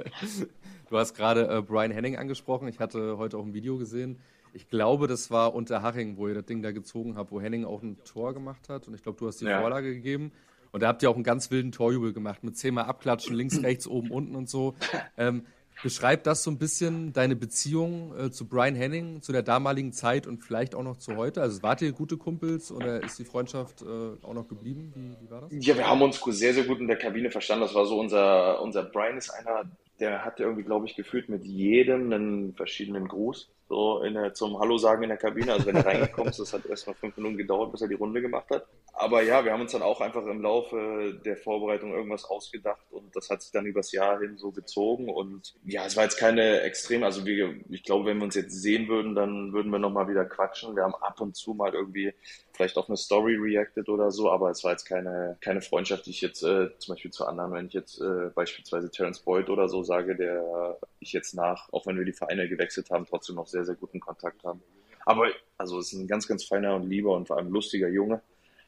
[0.88, 2.66] du hast gerade äh, Brian Henning angesprochen.
[2.68, 4.18] Ich hatte heute auch ein Video gesehen.
[4.52, 7.64] Ich glaube, das war unter Haching, wo ihr das Ding da gezogen habt, wo Henning
[7.64, 8.88] auch ein Tor gemacht hat.
[8.88, 9.60] Und ich glaube, du hast die ja.
[9.60, 10.32] Vorlage gegeben.
[10.70, 13.86] Und da habt ihr auch einen ganz wilden Torjubel gemacht mit zehnmal abklatschen, links, rechts,
[13.86, 14.74] oben, unten und so.
[15.16, 15.44] Ähm,
[15.82, 20.26] Beschreibt das so ein bisschen deine Beziehung äh, zu Brian Henning, zu der damaligen Zeit
[20.26, 21.40] und vielleicht auch noch zu heute?
[21.40, 23.86] Also wart ihr gute Kumpels oder ist die Freundschaft äh,
[24.26, 24.92] auch noch geblieben?
[24.94, 25.50] Wie, wie, war das?
[25.52, 27.62] Ja, wir haben uns sehr, sehr gut in der Kabine verstanden.
[27.62, 31.44] Das war so unser, unser Brian ist einer, der hatte irgendwie, glaube ich, gefühlt mit
[31.44, 35.52] jedem einen verschiedenen Gruß so in der, zum Hallo sagen in der Kabine.
[35.52, 37.94] Also wenn er reingekommen ist, das hat erst mal fünf Minuten gedauert, bis er die
[37.94, 38.66] Runde gemacht hat.
[38.94, 43.14] Aber ja, wir haben uns dann auch einfach im Laufe der Vorbereitung irgendwas ausgedacht und
[43.14, 45.08] das hat sich dann übers Jahr hin so gezogen.
[45.08, 48.60] Und ja, es war jetzt keine extrem, also wir, ich glaube, wenn wir uns jetzt
[48.60, 50.74] sehen würden, dann würden wir nochmal wieder quatschen.
[50.74, 52.12] Wir haben ab und zu mal irgendwie
[52.58, 56.10] vielleicht auf eine Story reacted oder so, aber es war jetzt keine, keine Freundschaft, die
[56.10, 59.68] ich jetzt äh, zum Beispiel zu anderen, wenn ich jetzt äh, beispielsweise Terence Boyd oder
[59.68, 63.46] so sage, der ich jetzt nach, auch wenn wir die Vereine gewechselt haben, trotzdem noch
[63.46, 64.62] sehr, sehr guten Kontakt haben.
[65.04, 68.20] Aber also es ist ein ganz, ganz feiner und lieber und vor allem lustiger Junge.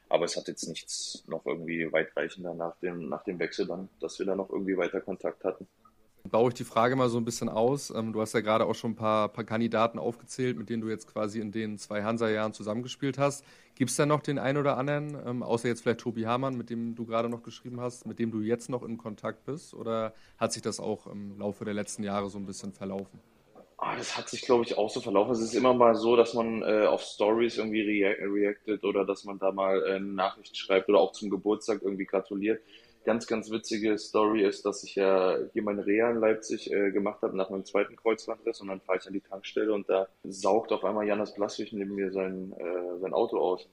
[0.09, 4.19] Aber es hat jetzt nichts noch irgendwie weitreichender nach dem, nach dem Wechsel dann, dass
[4.19, 5.67] wir da noch irgendwie weiter Kontakt hatten.
[6.29, 7.89] Baue ich die Frage mal so ein bisschen aus.
[7.91, 10.89] Ähm, du hast ja gerade auch schon ein paar, paar Kandidaten aufgezählt, mit denen du
[10.89, 13.43] jetzt quasi in den zwei Hansa-Jahren zusammengespielt hast.
[13.75, 16.69] Gibt es da noch den einen oder anderen, ähm, außer jetzt vielleicht Tobi Hamann, mit
[16.69, 19.73] dem du gerade noch geschrieben hast, mit dem du jetzt noch in Kontakt bist?
[19.73, 23.19] Oder hat sich das auch im Laufe der letzten Jahre so ein bisschen verlaufen?
[23.83, 25.31] Ah, das hat sich, glaube ich, auch so verlaufen.
[25.31, 29.23] Es ist immer mal so, dass man äh, auf Stories irgendwie rea reactet oder dass
[29.23, 32.61] man da mal äh, eine Nachricht schreibt oder auch zum Geburtstag irgendwie gratuliert.
[33.05, 37.23] Ganz, ganz witzige Story ist, dass ich ja hier meine Reha in Leipzig äh, gemacht
[37.23, 40.71] habe nach meinem zweiten Kreuzbandriss und dann fahre ich an die Tankstelle und da saugt
[40.71, 43.67] auf einmal Janis Blaswig neben mir sein, äh, sein Auto aus.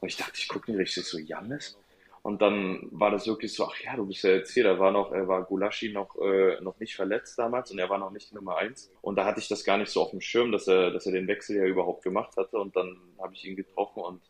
[0.00, 1.78] Und ich dachte, ich gucke nicht richtig so, Janis?
[2.26, 4.64] Und dann war das wirklich so, ach ja, du bist ja jetzt hier.
[4.64, 7.98] Da war noch, er war Gulaschi noch, äh, noch nicht verletzt damals und er war
[7.98, 8.90] noch nicht Nummer eins.
[9.00, 11.12] Und da hatte ich das gar nicht so auf dem Schirm, dass er, dass er
[11.12, 12.58] den Wechsel ja überhaupt gemacht hatte.
[12.58, 14.22] Und dann habe ich ihn getroffen und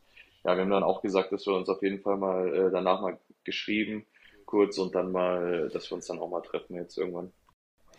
[0.45, 3.01] ja, wir haben dann auch gesagt, dass wir uns auf jeden Fall mal äh, danach
[3.01, 4.05] mal geschrieben,
[4.45, 7.33] kurz und dann mal, dass wir uns dann auch mal treffen jetzt irgendwann.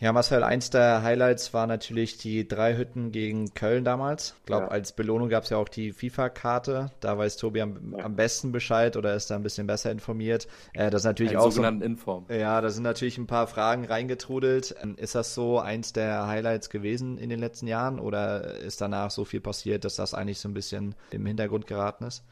[0.00, 4.36] Ja, Marcel, eins der Highlights war natürlich die drei Hütten gegen Köln damals.
[4.38, 4.70] Ich glaube, ja.
[4.70, 6.92] als Belohnung gab es ja auch die FIFA-Karte.
[7.00, 8.04] Da weiß Tobi am, ja.
[8.04, 10.46] am, besten Bescheid oder ist da ein bisschen besser informiert.
[10.72, 12.26] Äh, das ist natürlich Ein auch sogenannten so, Inform.
[12.28, 14.76] Ja, da sind natürlich ein paar Fragen reingetrudelt.
[14.80, 19.10] Ähm, ist das so eins der Highlights gewesen in den letzten Jahren oder ist danach
[19.10, 22.22] so viel passiert, dass das eigentlich so ein bisschen im Hintergrund geraten ist?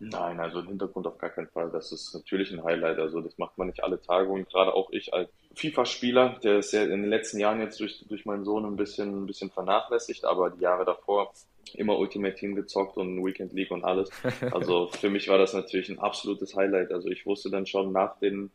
[0.00, 1.70] Nein, also im Hintergrund auf gar keinen Fall.
[1.70, 2.98] Das ist natürlich ein Highlight.
[2.98, 6.72] Also das macht man nicht alle Tage und gerade auch ich als FIFA-Spieler, der ist
[6.72, 10.24] ja in den letzten Jahren jetzt durch, durch meinen Sohn ein bisschen, ein bisschen vernachlässigt,
[10.24, 11.32] aber die Jahre davor
[11.74, 14.10] immer Ultimate Team gezockt und Weekend League und alles.
[14.52, 16.92] Also für mich war das natürlich ein absolutes Highlight.
[16.92, 18.50] Also ich wusste dann schon nach den,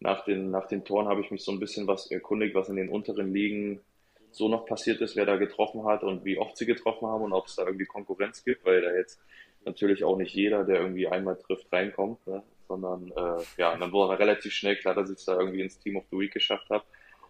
[0.00, 2.76] nach den, nach den Toren habe ich mich so ein bisschen was erkundigt, was in
[2.76, 3.80] den unteren Ligen
[4.30, 7.32] so noch passiert ist, wer da getroffen hat und wie oft sie getroffen haben und
[7.32, 9.20] ob es da irgendwie Konkurrenz gibt, weil da jetzt
[9.64, 12.42] natürlich auch nicht jeder, der irgendwie einmal trifft, reinkommt, ne?
[12.68, 15.96] Sondern äh, ja, dann wurde relativ schnell klar, dass ich es da irgendwie ins Team
[15.96, 16.84] of the Week geschafft habe.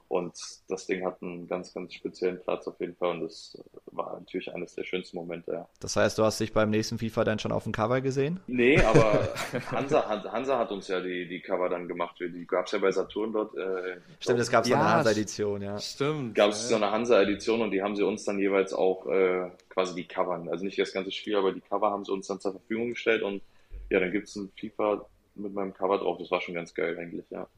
[0.08, 0.32] Und
[0.68, 3.58] das Ding hat einen ganz, ganz speziellen Platz auf jeden Fall und das
[3.92, 5.52] war natürlich eines der schönsten Momente.
[5.52, 5.68] Ja.
[5.80, 8.40] Das heißt, du hast dich beim nächsten FIFA dann schon auf dem Cover gesehen?
[8.46, 9.28] Nee, aber
[9.70, 12.16] Hansa, Hansa hat uns ja die, die Cover dann gemacht.
[12.20, 13.54] Die gab es ja bei Saturn dort.
[13.54, 15.78] Äh, stimmt, es gab so ja, eine Hansa-Edition, ja.
[15.78, 16.34] Stimmt.
[16.34, 16.68] Gab es ja.
[16.68, 20.48] so eine Hansa-Edition und die haben sie uns dann jeweils auch äh, quasi die Covern,
[20.48, 23.22] also nicht das ganze Spiel, aber die Cover haben sie uns dann zur Verfügung gestellt
[23.22, 23.42] und
[23.90, 25.04] ja, dann gibt es ein FIFA
[25.38, 26.18] mit meinem Cover drauf.
[26.18, 27.48] Das war schon ganz geil eigentlich, ja.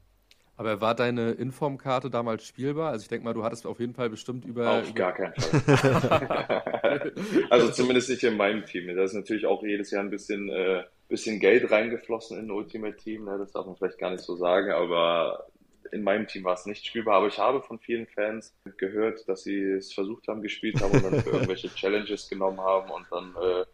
[0.57, 2.91] Aber war deine Informkarte damals spielbar?
[2.91, 4.69] Also ich denke mal, du hattest auf jeden Fall bestimmt über...
[4.69, 4.93] Auf über...
[4.93, 7.13] gar keinen Fall.
[7.49, 8.93] also zumindest nicht in meinem Team.
[8.95, 13.25] Da ist natürlich auch jedes Jahr ein bisschen, äh, bisschen Geld reingeflossen in Ultimate Team.
[13.25, 13.37] Ne?
[13.39, 15.47] Das darf man vielleicht gar nicht so sagen, aber
[15.91, 17.15] in meinem Team war es nicht spielbar.
[17.15, 21.03] Aber ich habe von vielen Fans gehört, dass sie es versucht haben, gespielt haben und
[21.03, 23.65] dann für irgendwelche Challenges genommen haben und dann äh,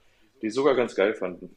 [0.42, 1.56] die sogar ganz geil fanden.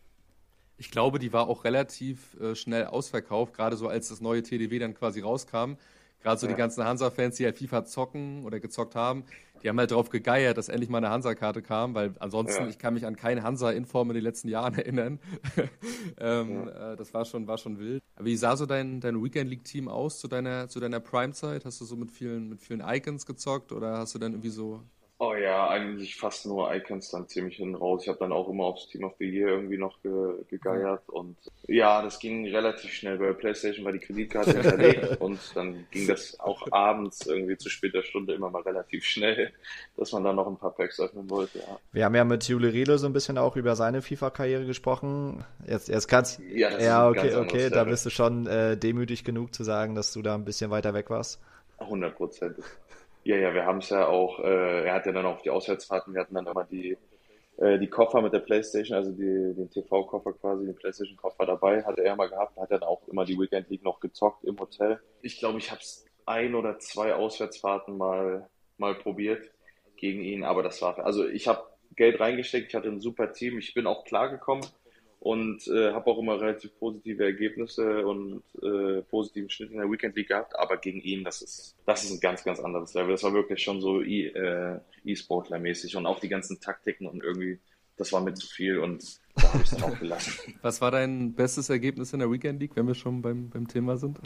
[0.80, 4.78] Ich glaube, die war auch relativ äh, schnell ausverkauft, gerade so als das neue TDW
[4.78, 5.74] dann quasi rauskam.
[6.22, 6.54] Gerade so ja.
[6.54, 9.24] die ganzen Hansa-Fans, die halt FIFA zocken oder gezockt haben,
[9.62, 12.68] die haben halt darauf gegeiert, dass endlich mal eine Hansa-Karte kam, weil ansonsten, ja.
[12.70, 15.18] ich kann mich an keine Hansa-Inform in den letzten Jahren erinnern.
[16.18, 16.92] ähm, ja.
[16.92, 18.02] äh, das war schon, war schon wild.
[18.16, 21.66] Aber wie sah so dein, dein Weekend League-Team aus zu deiner, zu deiner Prime-Zeit?
[21.66, 24.82] Hast du so mit vielen, mit vielen Icons gezockt oder hast du dann irgendwie so
[25.22, 28.04] Oh ja, eigentlich fast nur Icons dann ziemlich hin raus.
[28.04, 31.36] Ich habe dann auch immer aufs Team of the Year irgendwie noch ge gegeiert und
[31.68, 33.18] ja, das ging relativ schnell.
[33.18, 38.02] Bei PlayStation war die Kreditkarte hinterlegt und dann ging das auch abends irgendwie zu später
[38.02, 39.52] Stunde immer mal relativ schnell,
[39.98, 41.58] dass man dann noch ein paar Packs öffnen wollte.
[41.58, 41.78] Ja.
[41.92, 45.44] Wir haben ja mit Jule Riedle so ein bisschen auch über seine FIFA-Karriere gesprochen.
[45.66, 49.64] Jetzt, jetzt kannst Ja, ja, okay, okay, da bist du schon äh, demütig genug zu
[49.64, 51.42] sagen, dass du da ein bisschen weiter weg warst.
[51.76, 52.56] 100 Prozent.
[53.24, 56.14] Ja, ja, wir haben es ja auch, äh, er hat ja dann auch die Auswärtsfahrten,
[56.14, 56.96] wir hatten dann immer die,
[57.58, 62.02] äh, die Koffer mit der Playstation, also die, den TV-Koffer quasi, den Playstation-Koffer dabei, hatte
[62.02, 65.00] er mal gehabt, hat dann auch immer die Weekend League noch gezockt im Hotel.
[65.20, 69.50] Ich glaube, ich habe es ein oder zwei Auswärtsfahrten mal, mal probiert
[69.96, 71.62] gegen ihn, aber das war, also ich habe
[71.96, 74.64] Geld reingesteckt, ich hatte ein super Team, ich bin auch klargekommen
[75.20, 80.16] und äh, habe auch immer relativ positive Ergebnisse und äh, positiven Schnitt in der Weekend
[80.16, 83.12] League gehabt, aber gegen ihn, das ist, das ist ein ganz, ganz anderes Level.
[83.12, 87.60] Das war wirklich schon so E- äh, E-Sportler-mäßig und auch die ganzen Taktiken und irgendwie,
[87.96, 90.40] das war mir zu viel und da habe ich es dann auch gelassen.
[90.62, 93.96] Was war dein bestes Ergebnis in der Weekend League, wenn wir schon beim, beim Thema
[93.96, 94.20] sind?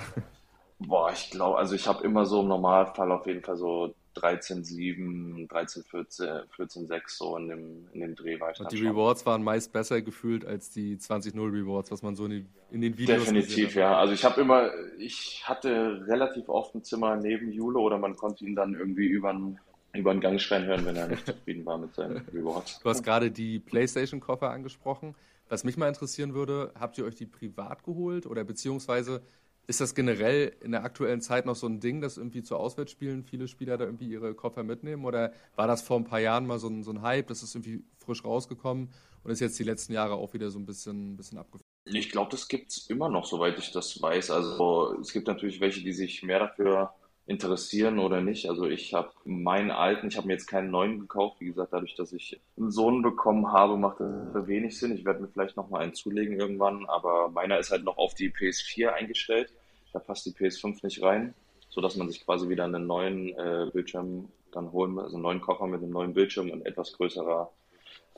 [0.79, 5.49] Boah, ich glaube, also ich habe immer so im Normalfall auf jeden Fall so 13-7,
[5.49, 8.89] 13-14, 14-6 so in dem, in dem Dreh war ich Und die schon.
[8.89, 12.81] Rewards waren meist besser gefühlt als die 20-0 Rewards, was man so in den, in
[12.81, 13.97] den Videos Definitiv, ja.
[13.97, 18.45] Also ich habe immer, ich hatte relativ oft ein Zimmer neben Jule oder man konnte
[18.45, 19.59] ihn dann irgendwie über den
[19.95, 22.81] über den Gang schreien hören, wenn er nicht zufrieden war mit seinem Reward.
[22.83, 25.15] Du hast gerade die PlayStation-Koffer angesprochen.
[25.49, 29.23] Was mich mal interessieren würde, habt ihr euch die privat geholt oder beziehungsweise
[29.67, 33.25] ist das generell in der aktuellen Zeit noch so ein Ding, dass irgendwie zu Auswärtsspielen
[33.25, 35.05] viele Spieler da irgendwie ihre Koffer mitnehmen?
[35.05, 37.55] Oder war das vor ein paar Jahren mal so ein, so ein Hype, das ist
[37.55, 38.91] irgendwie frisch rausgekommen
[39.23, 41.65] und ist jetzt die letzten Jahre auch wieder so ein bisschen, bisschen abgefallen?
[41.87, 44.31] Ich glaube, das gibt's immer noch, soweit ich das weiß.
[44.31, 46.95] Also es gibt natürlich welche, die sich mehr dafür
[47.27, 48.49] interessieren oder nicht.
[48.49, 51.41] Also ich habe meinen alten, ich habe mir jetzt keinen neuen gekauft.
[51.41, 54.95] Wie gesagt, dadurch, dass ich einen Sohn bekommen habe, macht das wenig Sinn.
[54.95, 58.15] Ich werde mir vielleicht noch mal einen zulegen irgendwann, aber meiner ist halt noch auf
[58.15, 59.53] die PS4 eingestellt.
[59.93, 61.35] Da passt die PS5 nicht rein,
[61.71, 65.41] so dass man sich quasi wieder einen neuen äh, Bildschirm dann holen, also einen neuen
[65.41, 67.51] Koffer mit einem neuen Bildschirm und etwas größerer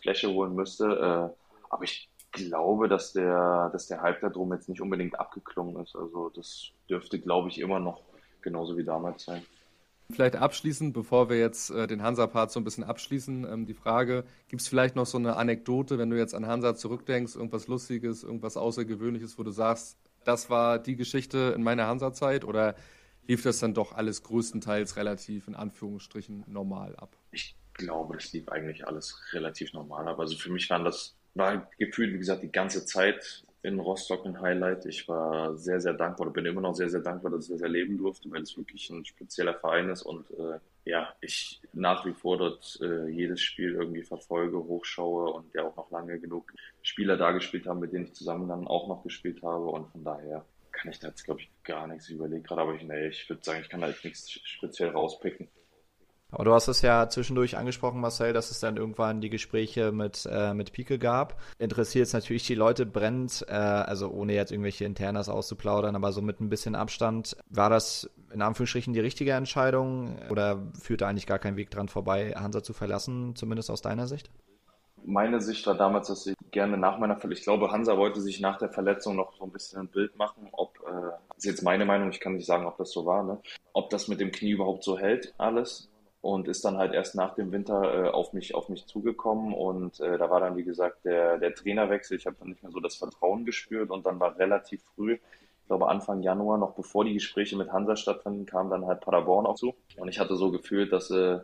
[0.00, 0.84] Fläche holen müsste.
[0.86, 5.82] Äh, aber ich glaube, dass der, dass der Hype da drum jetzt nicht unbedingt abgeklungen
[5.82, 5.94] ist.
[5.94, 8.02] Also das dürfte, glaube ich, immer noch
[8.46, 9.42] genauso wie damals sein.
[10.09, 14.24] Vielleicht abschließend, bevor wir jetzt äh, den Hansa-Part so ein bisschen abschließen, ähm, die Frage,
[14.46, 18.22] gibt es vielleicht noch so eine Anekdote, wenn du jetzt an Hansa zurückdenkst, irgendwas Lustiges,
[18.22, 22.76] irgendwas Außergewöhnliches, wo du sagst, das war die Geschichte in meiner Hansa-Zeit oder
[23.26, 27.16] lief das dann doch alles größtenteils relativ in Anführungsstrichen normal ab?
[27.32, 30.20] Ich glaube, das lief eigentlich alles relativ normal ab.
[30.20, 34.40] Also für mich waren das, war gefühlt, wie gesagt, die ganze Zeit in Rostock ein
[34.40, 34.86] Highlight.
[34.86, 37.62] Ich war sehr, sehr dankbar oder bin immer noch sehr, sehr dankbar, dass ich das
[37.62, 42.12] erleben durfte, weil es wirklich ein spezieller Verein ist und äh, ja, ich nach wie
[42.12, 47.16] vor dort äh, jedes Spiel irgendwie verfolge, hochschaue und ja auch noch lange genug Spieler
[47.16, 50.44] da gespielt haben, mit denen ich zusammen dann auch noch gespielt habe und von daher
[50.70, 53.42] kann ich da jetzt, glaube ich, gar nichts überlegen gerade, aber ich, nee, ich würde
[53.42, 55.48] sagen, ich kann da jetzt nichts speziell rauspicken.
[56.32, 60.28] Aber du hast es ja zwischendurch angesprochen, Marcel, dass es dann irgendwann die Gespräche mit,
[60.30, 61.40] äh, mit Pike gab.
[61.58, 66.22] Interessiert es natürlich die Leute brennend, äh, also ohne jetzt irgendwelche Internas auszuplaudern, aber so
[66.22, 67.36] mit ein bisschen Abstand.
[67.48, 72.34] War das in Anführungsstrichen die richtige Entscheidung oder führte eigentlich gar kein Weg dran vorbei,
[72.36, 74.30] Hansa zu verlassen, zumindest aus deiner Sicht?
[75.04, 78.40] Meine Sicht war damals, dass ich gerne nach meiner Verletzung, ich glaube, Hansa wollte sich
[78.40, 81.62] nach der Verletzung noch so ein bisschen ein Bild machen, ob, äh, das ist jetzt
[81.62, 83.38] meine Meinung, ich kann nicht sagen, ob das so war, ne?
[83.72, 85.88] ob das mit dem Knie überhaupt so hält, alles.
[86.26, 90.00] Und ist dann halt erst nach dem Winter äh, auf mich, auf mich zugekommen und
[90.00, 92.16] äh, da war dann, wie gesagt, der, der Trainerwechsel.
[92.16, 95.66] Ich habe dann nicht mehr so das Vertrauen gespürt und dann war relativ früh, ich
[95.68, 99.54] glaube Anfang Januar, noch bevor die Gespräche mit Hansa stattfanden, kam dann halt Paderborn auch
[99.54, 99.76] zu.
[99.98, 101.38] Und ich hatte so gefühlt, dass äh,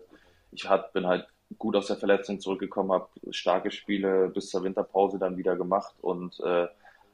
[0.50, 5.20] ich hat, bin halt gut aus der Verletzung zurückgekommen, habe starke Spiele bis zur Winterpause
[5.20, 6.66] dann wieder gemacht und äh,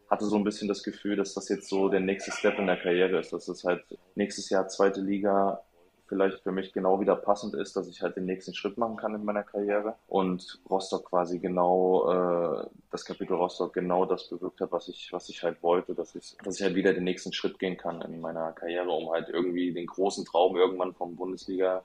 [0.09, 2.78] hatte so ein bisschen das Gefühl, dass das jetzt so der nächste Step in der
[2.78, 3.35] Karriere ist.
[3.35, 5.62] Dass es halt nächstes Jahr zweite Liga
[6.09, 9.14] vielleicht für mich genau wieder passend ist, dass ich halt den nächsten Schritt machen kann
[9.14, 14.73] in meiner Karriere und Rostock quasi genau äh, das Kapitel Rostock genau das bewirkt hat,
[14.73, 17.59] was ich was ich halt wollte, dass ich dass ich halt wieder den nächsten Schritt
[17.59, 21.83] gehen kann in meiner Karriere, um halt irgendwie den großen Traum irgendwann vom Bundesliga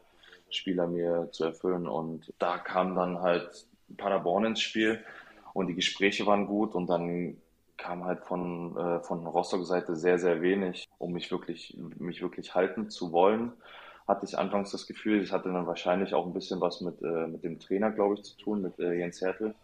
[0.49, 5.03] Spieler mir zu erfüllen und da kam dann halt Paderborn ins Spiel
[5.53, 7.37] und die Gespräche waren gut und dann
[7.77, 12.89] kam halt von, äh, von Rostock-Seite sehr, sehr wenig, um mich wirklich, mich wirklich halten
[12.89, 13.51] zu wollen.
[14.07, 17.27] Hatte ich anfangs das Gefühl, es hatte dann wahrscheinlich auch ein bisschen was mit, äh,
[17.27, 19.55] mit dem Trainer, glaube ich, zu tun, mit äh, Jens Hertel,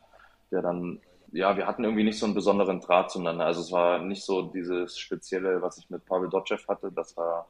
[0.51, 0.99] der dann,
[1.31, 3.45] ja, wir hatten irgendwie nicht so einen besonderen Draht zueinander.
[3.45, 6.91] Also es war nicht so dieses Spezielle, was ich mit Pavel Dotschew hatte.
[6.91, 7.47] Das war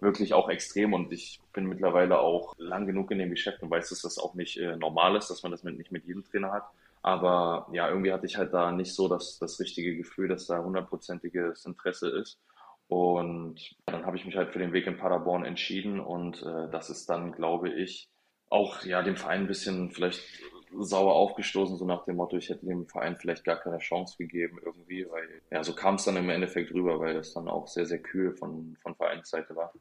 [0.00, 3.90] wirklich auch extrem und ich bin mittlerweile auch lang genug in dem Geschäft und weiß,
[3.90, 6.52] dass das auch nicht äh, normal ist, dass man das mit, nicht mit jedem Trainer
[6.52, 6.64] hat.
[7.02, 10.62] Aber ja, irgendwie hatte ich halt da nicht so das, das richtige Gefühl, dass da
[10.62, 12.38] hundertprozentiges Interesse ist.
[12.90, 16.90] Und dann habe ich mich halt für den Weg in Paderborn entschieden und äh, das
[16.90, 18.08] ist dann, glaube ich,
[18.48, 20.20] auch ja dem Verein ein bisschen vielleicht
[20.76, 24.58] sauer aufgestoßen, so nach dem Motto, ich hätte dem Verein vielleicht gar keine Chance gegeben
[24.64, 27.86] irgendwie, weil ja, so kam es dann im Endeffekt rüber, weil es dann auch sehr,
[27.86, 29.72] sehr kühl von, von Vereinsseite war.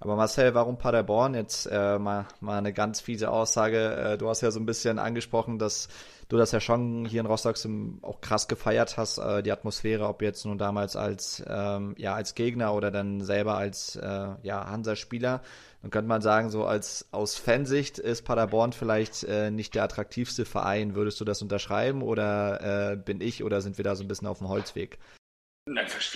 [0.00, 1.34] Aber Marcel, warum Paderborn?
[1.34, 3.94] Jetzt äh, mal, mal eine ganz fiese Aussage.
[3.94, 5.88] Äh, du hast ja so ein bisschen angesprochen, dass
[6.28, 7.56] du das ja schon hier in Rostock
[8.02, 12.34] auch krass gefeiert hast, äh, die Atmosphäre, ob jetzt nun damals als, ähm, ja, als
[12.34, 15.42] Gegner oder dann selber als äh, ja, Hansa-Spieler.
[15.82, 20.44] Dann könnte man sagen, so als aus Fansicht ist Paderborn vielleicht äh, nicht der attraktivste
[20.44, 20.94] Verein.
[20.94, 24.26] Würdest du das unterschreiben oder äh, bin ich oder sind wir da so ein bisschen
[24.26, 24.98] auf dem Holzweg?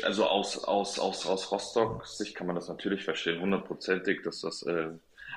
[0.04, 4.62] Also aus, aus, aus, aus Rostocks Sicht kann man das natürlich verstehen, hundertprozentig, dass das,
[4.62, 4.90] äh,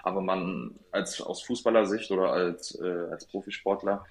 [0.04, 4.06] aber man als aus Fußballersicht oder als, äh, als Profisportler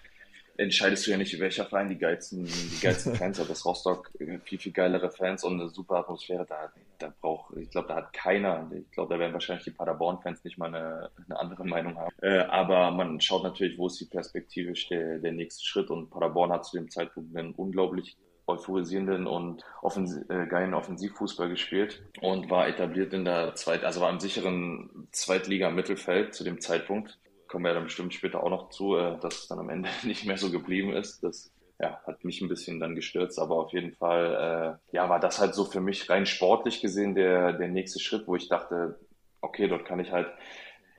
[0.57, 3.49] entscheidest du ja nicht, welcher Verein die geilsten, die geilsten Fans hat.
[3.49, 6.45] Das Rostock äh, viel, viel geilere Fans und eine super Atmosphäre.
[6.47, 10.45] Da, da braucht, ich glaube, da hat keiner, ich glaube, da werden wahrscheinlich die Paderborn-Fans
[10.45, 12.12] nicht mal eine, eine andere Meinung haben.
[12.21, 16.53] Äh, aber man schaut natürlich, wo ist die perspektivisch der, der nächste Schritt und Paderborn
[16.53, 22.68] hat zu dem Zeitpunkt einen unglaublich euphorisierenden und offensi äh, geilen Offensivfußball gespielt und war
[22.68, 27.18] etabliert in der zweiten, also war im sicheren Zweitliga-Mittelfeld zu dem Zeitpunkt
[27.52, 30.24] kommen wir dann bestimmt später auch noch zu, äh, dass es dann am Ende nicht
[30.24, 31.22] mehr so geblieben ist.
[31.22, 35.20] Das ja, hat mich ein bisschen dann gestürzt, aber auf jeden Fall äh, ja, war
[35.20, 38.98] das halt so für mich rein sportlich gesehen der, der nächste Schritt, wo ich dachte,
[39.42, 40.28] okay, dort kann ich halt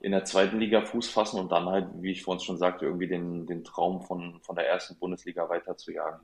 [0.01, 3.07] in der zweiten Liga Fuß fassen und dann halt, wie ich vorhin schon sagte, irgendwie
[3.07, 6.19] den, den Traum von, von der ersten Bundesliga weiter zu jagen.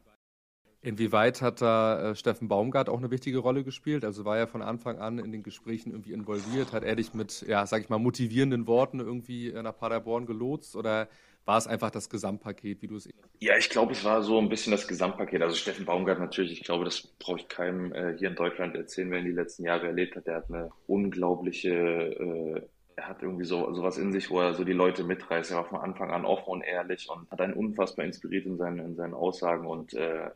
[0.81, 4.05] Inwieweit hat da äh, Steffen Baumgart auch eine wichtige Rolle gespielt?
[4.05, 6.71] Also war er von Anfang an in den Gesprächen irgendwie involviert?
[6.71, 10.77] Hat er dich mit, ja, sag ich mal, motivierenden Worten irgendwie äh, nach Paderborn gelotst?
[10.77, 11.09] Oder
[11.45, 13.09] war es einfach das Gesamtpaket, wie du es.
[13.39, 15.41] Ja, ich glaube, es war so ein bisschen das Gesamtpaket.
[15.41, 19.09] Also Steffen Baumgart natürlich, ich glaube, das brauche ich keinem äh, hier in Deutschland erzählen,
[19.11, 20.27] wer in die letzten Jahre erlebt hat.
[20.27, 22.61] Der hat eine unglaubliche äh,
[22.95, 25.51] er hat irgendwie so sowas in sich, wo er so die Leute mitreißt.
[25.51, 28.79] Er war von Anfang an offen und ehrlich und hat einen unfassbar inspiriert in seinen,
[28.79, 30.29] in seinen Aussagen und äh,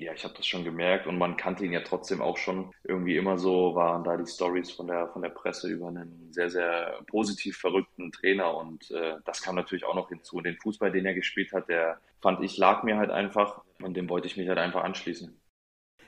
[0.00, 2.72] ja, ich habe das schon gemerkt und man kannte ihn ja trotzdem auch schon.
[2.84, 6.50] Irgendwie immer so waren da die Stories von der, von der Presse über einen sehr,
[6.50, 10.36] sehr positiv verrückten Trainer und äh, das kam natürlich auch noch hinzu.
[10.36, 13.96] Und den Fußball, den er gespielt hat, der fand ich, lag mir halt einfach und
[13.96, 15.38] dem wollte ich mich halt einfach anschließen.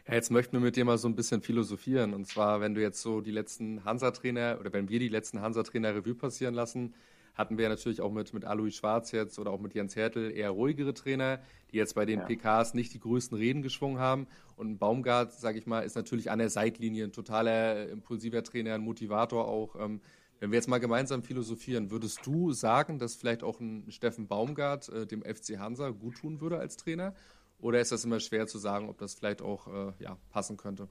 [0.08, 2.12] Ja, jetzt möchten wir mit dir mal so ein bisschen philosophieren.
[2.14, 5.94] Und zwar, wenn du jetzt so die letzten Hansa-Trainer oder wenn wir die letzten Hansa-Trainer
[5.94, 6.94] Revue passieren lassen,
[7.34, 10.50] hatten wir natürlich auch mit, mit Alois Schwarz jetzt oder auch mit Jens Hertel eher
[10.50, 11.40] ruhigere Trainer,
[11.70, 12.26] die jetzt bei den ja.
[12.26, 14.26] PKs nicht die größten Reden geschwungen haben.
[14.56, 18.74] Und ein Baumgart, sage ich mal, ist natürlich an der Seitlinie ein totaler impulsiver Trainer,
[18.74, 19.76] ein Motivator auch.
[19.76, 20.00] Ähm,
[20.40, 24.88] wenn wir jetzt mal gemeinsam philosophieren, würdest du sagen, dass vielleicht auch ein Steffen Baumgart
[24.88, 27.14] äh, dem FC Hansa gut tun würde als Trainer?
[27.58, 30.88] Oder ist das immer schwer zu sagen, ob das vielleicht auch äh, ja, passen könnte?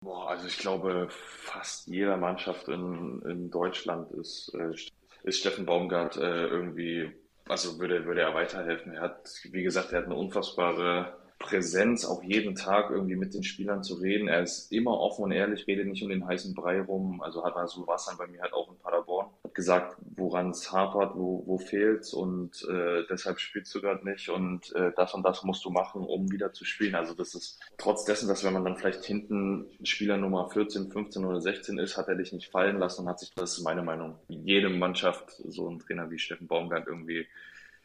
[0.00, 4.74] Boah, also ich glaube, fast jeder Mannschaft in, in Deutschland ist äh,
[5.22, 7.10] ist Steffen Baumgart äh, irgendwie,
[7.46, 8.94] also würde, würde er weiterhelfen.
[8.94, 13.42] Er hat, wie gesagt, er hat eine unfassbare Präsenz, auch jeden Tag irgendwie mit den
[13.42, 14.28] Spielern zu reden.
[14.28, 17.20] Er ist immer offen und ehrlich, redet nicht um den heißen Brei rum.
[17.20, 19.21] Also hat also was dann bei mir halt auch in Paderborn.
[19.54, 24.74] Gesagt, woran es hapert, wo, wo fehlt's und äh, deshalb spielst du gerade nicht und
[24.74, 26.94] äh, das und das musst du machen, um wieder zu spielen.
[26.94, 31.24] Also das ist trotz dessen, dass wenn man dann vielleicht hinten Spieler Nummer 14, 15
[31.24, 33.82] oder 16 ist, hat er dich nicht fallen lassen und hat sich, das ist meine
[33.82, 37.26] Meinung, jede Mannschaft so ein Trainer wie Steffen Baumgart irgendwie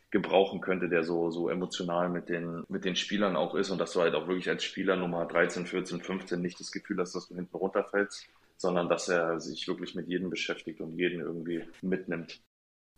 [0.10, 3.92] gebrauchen könnte, der so, so emotional mit den, mit den Spielern auch ist und dass
[3.92, 7.28] du halt auch wirklich als Spieler Nummer 13, 14, 15 nicht das Gefühl hast, dass
[7.28, 8.28] du hinten runterfällst,
[8.58, 12.42] sondern dass er sich wirklich mit jedem beschäftigt und jeden irgendwie mitnimmt.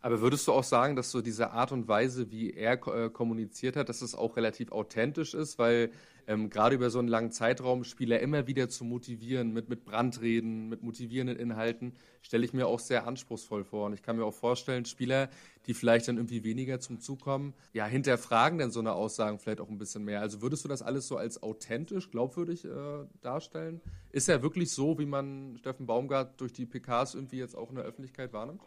[0.02, 3.76] Aber würdest du auch sagen, dass so diese Art und Weise, wie er äh, kommuniziert
[3.76, 5.90] hat, dass es auch relativ authentisch ist, weil
[6.26, 10.68] ähm, gerade über so einen langen Zeitraum Spieler immer wieder zu motivieren mit, mit Brandreden,
[10.68, 13.86] mit motivierenden Inhalten, stelle ich mir auch sehr anspruchsvoll vor.
[13.86, 15.28] Und ich kann mir auch vorstellen, Spieler,
[15.66, 19.60] die vielleicht dann irgendwie weniger zum Zug kommen, ja, hinterfragen dann so eine Aussagen vielleicht
[19.60, 20.20] auch ein bisschen mehr.
[20.20, 23.80] Also würdest du das alles so als authentisch, glaubwürdig äh, darstellen?
[24.12, 27.76] Ist er wirklich so, wie man Steffen Baumgart durch die PKs irgendwie jetzt auch in
[27.76, 28.62] der Öffentlichkeit wahrnimmt?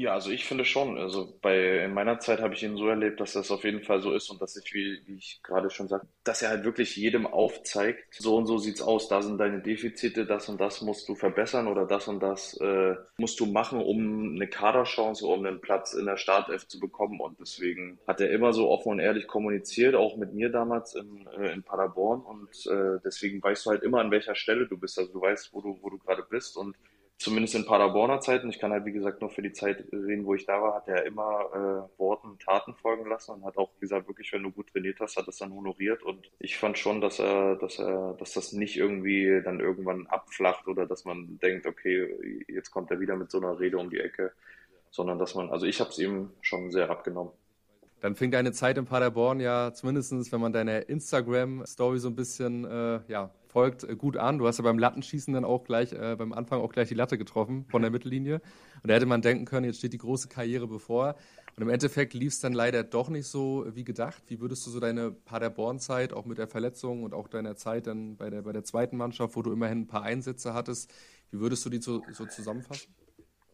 [0.00, 0.96] Ja, also ich finde schon.
[0.96, 4.00] Also bei in meiner Zeit habe ich ihn so erlebt, dass das auf jeden Fall
[4.00, 6.96] so ist und dass ich, wie, wie ich gerade schon sagte, dass er halt wirklich
[6.96, 11.06] jedem aufzeigt, so und so sieht's aus, da sind deine Defizite, das und das musst
[11.06, 15.60] du verbessern oder das und das äh, musst du machen, um eine Kaderchance, um einen
[15.60, 17.20] Platz in der Startelf zu bekommen.
[17.20, 21.26] Und deswegen hat er immer so offen und ehrlich kommuniziert, auch mit mir damals in,
[21.38, 22.22] äh, in Paderborn.
[22.22, 24.98] Und äh, deswegen weißt du halt immer, an welcher Stelle du bist.
[24.98, 26.74] Also du weißt, wo du, wo du gerade bist und
[27.20, 30.34] zumindest in Paderborner Zeiten, ich kann halt wie gesagt nur für die Zeit reden, wo
[30.34, 34.08] ich da war, hat er immer äh, Worten Taten folgen lassen und hat auch gesagt,
[34.08, 37.18] wirklich, wenn du gut trainiert hast, hat es dann honoriert und ich fand schon, dass
[37.18, 42.44] er, dass er, dass das nicht irgendwie dann irgendwann abflacht oder dass man denkt, okay,
[42.48, 44.32] jetzt kommt er wieder mit so einer Rede um die Ecke,
[44.90, 47.32] sondern dass man, also ich habe es ihm schon sehr abgenommen.
[48.00, 52.64] Dann fing deine Zeit in Paderborn ja zumindestens, wenn man deine Instagram-Story so ein bisschen
[52.64, 54.38] äh, ja, folgt, äh, gut an.
[54.38, 57.18] Du hast ja beim Lattenschießen dann auch gleich, äh, beim Anfang auch gleich die Latte
[57.18, 58.40] getroffen von der Mittellinie.
[58.82, 61.16] Und da hätte man denken können, jetzt steht die große Karriere bevor.
[61.56, 64.22] Und im Endeffekt lief es dann leider doch nicht so wie gedacht.
[64.28, 68.16] Wie würdest du so deine Paderborn-Zeit, auch mit der Verletzung und auch deiner Zeit dann
[68.16, 70.92] bei der, bei der zweiten Mannschaft, wo du immerhin ein paar Einsätze hattest,
[71.30, 72.94] wie würdest du die so, so zusammenfassen?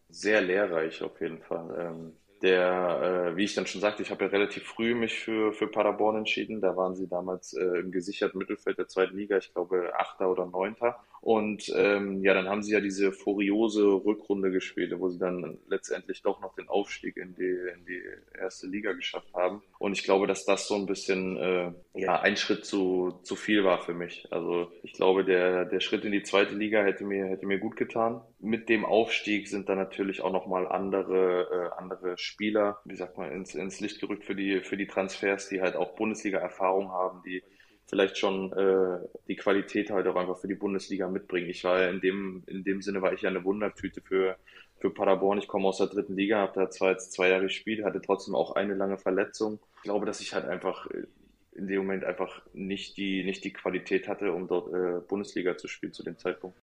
[0.08, 1.76] Sehr lehrreich auf jeden Fall.
[1.78, 2.12] Ähm
[2.42, 5.66] der, äh, wie ich dann schon sagte, ich habe ja relativ früh mich für, für
[5.68, 6.60] Paderborn entschieden.
[6.60, 10.46] Da waren sie damals äh, im gesicherten Mittelfeld der zweiten Liga, ich glaube Achter oder
[10.46, 11.02] Neunter.
[11.26, 16.22] Und ähm, ja, dann haben sie ja diese furiose Rückrunde gespielt, wo sie dann letztendlich
[16.22, 17.42] doch noch den Aufstieg in die,
[17.74, 18.00] in die
[18.38, 19.60] erste Liga geschafft haben.
[19.80, 23.64] Und ich glaube, dass das so ein bisschen äh, ja, ein Schritt zu, zu viel
[23.64, 24.28] war für mich.
[24.30, 27.74] Also ich glaube, der, der Schritt in die zweite Liga hätte mir, hätte mir gut
[27.74, 28.20] getan.
[28.38, 33.32] Mit dem Aufstieg sind dann natürlich auch nochmal andere, äh, andere Spieler, wie sagt man,
[33.32, 37.42] ins, ins Licht gerückt für die, für die Transfers, die halt auch Bundesliga-Erfahrung haben, die
[37.86, 41.48] vielleicht schon äh, die Qualität halt auch einfach für die Bundesliga mitbringen.
[41.48, 44.36] Ich war in dem, in dem Sinne war ich ja eine Wundertüte für,
[44.78, 45.38] für Paderborn.
[45.38, 48.34] Ich komme aus der dritten Liga, habe da zwar jetzt zwei Jahre gespielt, hatte trotzdem
[48.34, 49.60] auch eine lange Verletzung.
[49.76, 51.04] Ich glaube, dass ich halt einfach äh,
[51.52, 55.68] in dem Moment einfach nicht die, nicht die Qualität hatte, um dort äh, Bundesliga zu
[55.68, 56.58] spielen zu dem Zeitpunkt.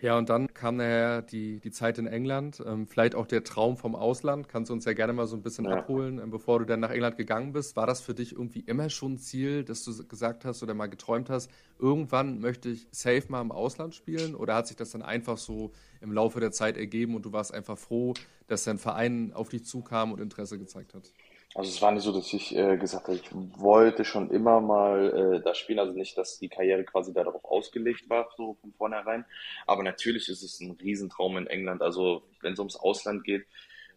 [0.00, 3.76] Ja, und dann kam nachher die, die Zeit in England, ähm, vielleicht auch der Traum
[3.76, 4.48] vom Ausland.
[4.48, 5.78] Kannst du uns ja gerne mal so ein bisschen ja.
[5.78, 7.76] abholen, ähm, bevor du dann nach England gegangen bist.
[7.76, 10.88] War das für dich irgendwie immer schon ein Ziel, dass du gesagt hast oder mal
[10.88, 14.34] geträumt hast, irgendwann möchte ich safe mal im Ausland spielen?
[14.34, 17.54] Oder hat sich das dann einfach so im Laufe der Zeit ergeben und du warst
[17.54, 18.14] einfach froh,
[18.46, 21.12] dass dein Verein auf dich zukam und Interesse gezeigt hat?
[21.54, 25.36] Also es war nicht so, dass ich äh, gesagt habe, ich wollte schon immer mal
[25.36, 25.78] äh, da spielen.
[25.78, 29.24] Also nicht, dass die Karriere quasi darauf ausgelegt war, so von vornherein.
[29.66, 31.80] Aber natürlich ist es ein Riesentraum in England.
[31.80, 33.46] Also wenn es ums Ausland geht,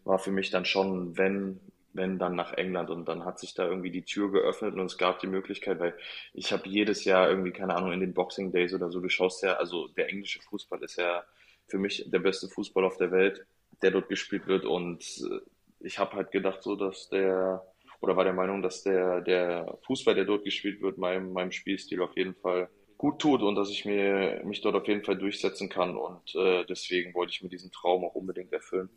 [0.04, 1.60] war für mich dann schon, wenn,
[1.94, 2.90] wenn dann nach England.
[2.90, 5.94] Und dann hat sich da irgendwie die Tür geöffnet und es gab die Möglichkeit, weil
[6.34, 9.42] ich habe jedes Jahr irgendwie, keine Ahnung, in den Boxing Days oder so, du schaust
[9.42, 11.24] ja, also der englische Fußball ist ja
[11.66, 13.44] für mich der beste Fußball auf der Welt,
[13.82, 14.64] der dort gespielt wird.
[14.64, 15.40] Und äh,
[15.80, 17.64] ich habe halt gedacht, so dass der
[18.00, 22.02] oder war der Meinung, dass der der Fußball, der dort gespielt wird, meinem meinem Spielstil
[22.02, 25.68] auf jeden Fall gut tut und dass ich mir mich dort auf jeden Fall durchsetzen
[25.68, 28.90] kann und äh, deswegen wollte ich mir diesen Traum auch unbedingt erfüllen.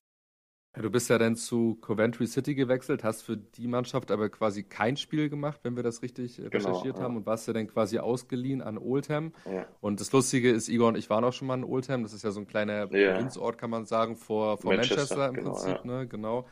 [0.76, 4.64] Ja, du bist ja dann zu Coventry City gewechselt, hast für die Mannschaft aber quasi
[4.64, 7.04] kein Spiel gemacht, wenn wir das richtig äh, genau, recherchiert ja.
[7.04, 9.34] haben, und warst ja dann quasi ausgeliehen an Oldham.
[9.46, 9.68] Ja.
[9.82, 12.24] Und das Lustige ist, Igor und ich waren auch schon mal in Oldham, das ist
[12.24, 12.88] ja so ein kleiner.
[12.88, 16.08] Provinzort, kann man sagen, vor, vor Manchester, Manchester im genau, Prinzip, ne?
[16.08, 16.48] Genau.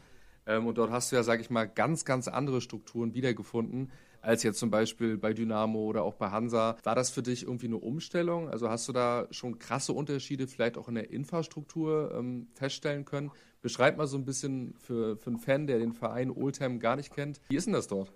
[0.49, 3.91] Ähm, und dort hast du ja, sag ich mal, ganz, ganz andere Strukturen wiedergefunden
[4.21, 6.75] als jetzt zum Beispiel bei Dynamo oder auch bei Hansa.
[6.83, 8.49] War das für dich irgendwie eine Umstellung?
[8.49, 13.31] Also hast du da schon krasse Unterschiede vielleicht auch in der Infrastruktur ähm, feststellen können?
[13.61, 17.13] Beschreib mal so ein bisschen für, für einen Fan, der den Verein Oldham gar nicht
[17.13, 17.39] kennt.
[17.47, 18.11] Wie ist denn das dort?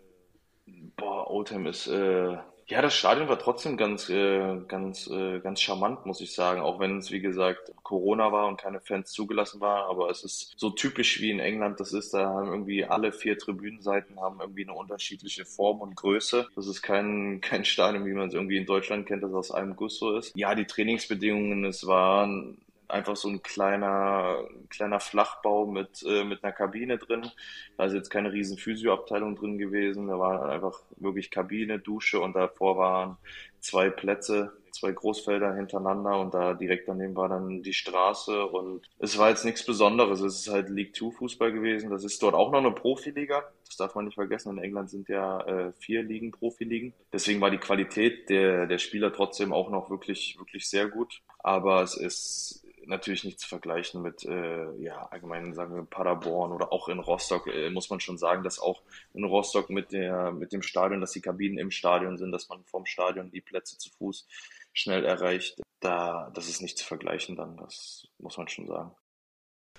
[0.97, 2.37] Boah, Oldham ist äh,
[2.67, 6.61] ja, das Stadion war trotzdem ganz, äh, ganz, äh, ganz charmant, muss ich sagen.
[6.61, 9.89] Auch wenn es, wie gesagt, Corona war und keine Fans zugelassen war.
[9.89, 12.13] Aber es ist so typisch wie in England das ist.
[12.13, 16.47] Da haben irgendwie alle vier Tribünenseiten haben irgendwie eine unterschiedliche Form und Größe.
[16.55, 19.75] Das ist kein, kein Stadion, wie man es irgendwie in Deutschland kennt, das aus einem
[19.75, 20.35] Guss so ist.
[20.35, 22.57] Ja, die Trainingsbedingungen, es waren
[22.93, 27.29] einfach so ein kleiner, kleiner Flachbau mit, äh, mit einer Kabine drin.
[27.77, 30.07] Da ist jetzt keine riesen Physioabteilung drin gewesen.
[30.07, 33.17] Da war einfach wirklich Kabine, Dusche und davor waren
[33.59, 39.17] zwei Plätze, zwei Großfelder hintereinander und da direkt daneben war dann die Straße und es
[39.17, 40.21] war jetzt nichts Besonderes.
[40.21, 41.89] Es ist halt League Two Fußball gewesen.
[41.89, 43.43] Das ist dort auch noch eine Profiliga.
[43.65, 44.57] Das darf man nicht vergessen.
[44.57, 46.93] In England sind ja äh, vier Ligen, Profiligen.
[47.11, 51.21] Deswegen war die Qualität der, der Spieler trotzdem auch noch wirklich, wirklich sehr gut.
[51.39, 56.71] Aber es ist natürlich nicht zu vergleichen mit, äh, ja, allgemein sagen wir Paderborn oder
[56.71, 58.81] auch in Rostock, äh, muss man schon sagen, dass auch
[59.13, 62.63] in Rostock mit der, mit dem Stadion, dass die Kabinen im Stadion sind, dass man
[62.65, 64.27] vom Stadion die Plätze zu Fuß
[64.73, 65.61] schnell erreicht.
[65.79, 68.95] Da, das ist nicht zu vergleichen dann, das muss man schon sagen.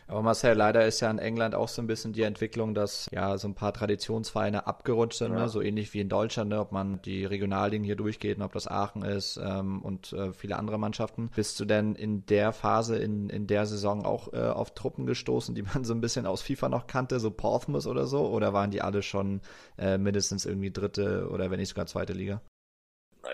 [0.06, 3.38] Aber Marcel, leider ist ja in England auch so ein bisschen die Entwicklung, dass ja
[3.38, 5.38] so ein paar Traditionsvereine abgerutscht sind, ne?
[5.38, 5.42] ja.
[5.44, 5.48] ne?
[5.48, 6.60] so ähnlich wie in Deutschland, ne?
[6.60, 10.78] ob man die Regionalligen hier durchgeht, ob das Aachen ist ähm, und äh, viele andere
[10.78, 11.30] Mannschaften.
[11.34, 15.54] Bist du denn in der Phase, in, in der Saison auch äh, auf Truppen gestoßen,
[15.54, 18.26] die man so ein bisschen aus FIFA noch kannte, so Portsmouth oder so?
[18.28, 19.40] Oder waren die alle schon
[19.78, 22.42] äh, mindestens irgendwie dritte oder wenn nicht sogar zweite Liga?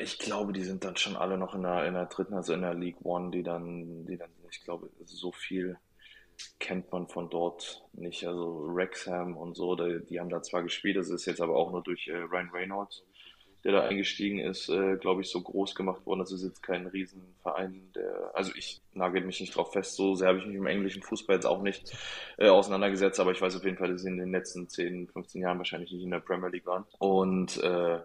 [0.01, 2.63] Ich glaube, die sind dann schon alle noch in der, in der dritten, also in
[2.63, 5.77] der League One, die dann, die dann ich glaube, so viel
[6.59, 8.27] kennt man von dort nicht.
[8.27, 11.73] Also Wrexham und so, die, die haben da zwar gespielt, das ist jetzt aber auch
[11.73, 13.05] nur durch äh, Ryan Reynolds,
[13.65, 16.21] der da eingestiegen ist, äh, glaube ich, so groß gemacht worden.
[16.21, 20.29] Das ist jetzt kein Riesenverein, der, also ich nagel mich nicht drauf fest, so sehr
[20.29, 21.93] habe ich mich im englischen Fußball jetzt auch nicht
[22.39, 25.43] äh, auseinandergesetzt, aber ich weiß auf jeden Fall, dass sie in den letzten 10, 15
[25.43, 26.85] Jahren wahrscheinlich nicht in der Premier League waren.
[26.99, 28.01] Und äh,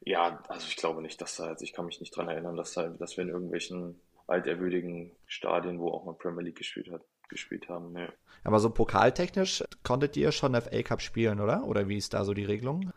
[0.00, 2.74] ja, also ich glaube nicht, dass da, also ich kann mich nicht dran erinnern, dass,
[2.74, 7.68] da, dass wir in irgendwelchen altehrwürdigen Stadien, wo auch mal Premier League gespielt hat, gespielt
[7.68, 7.92] haben.
[7.92, 8.08] Nee.
[8.44, 11.64] Aber so pokaltechnisch konntet ihr schon FA Cup spielen, oder?
[11.64, 12.92] Oder wie ist da so die Regelung?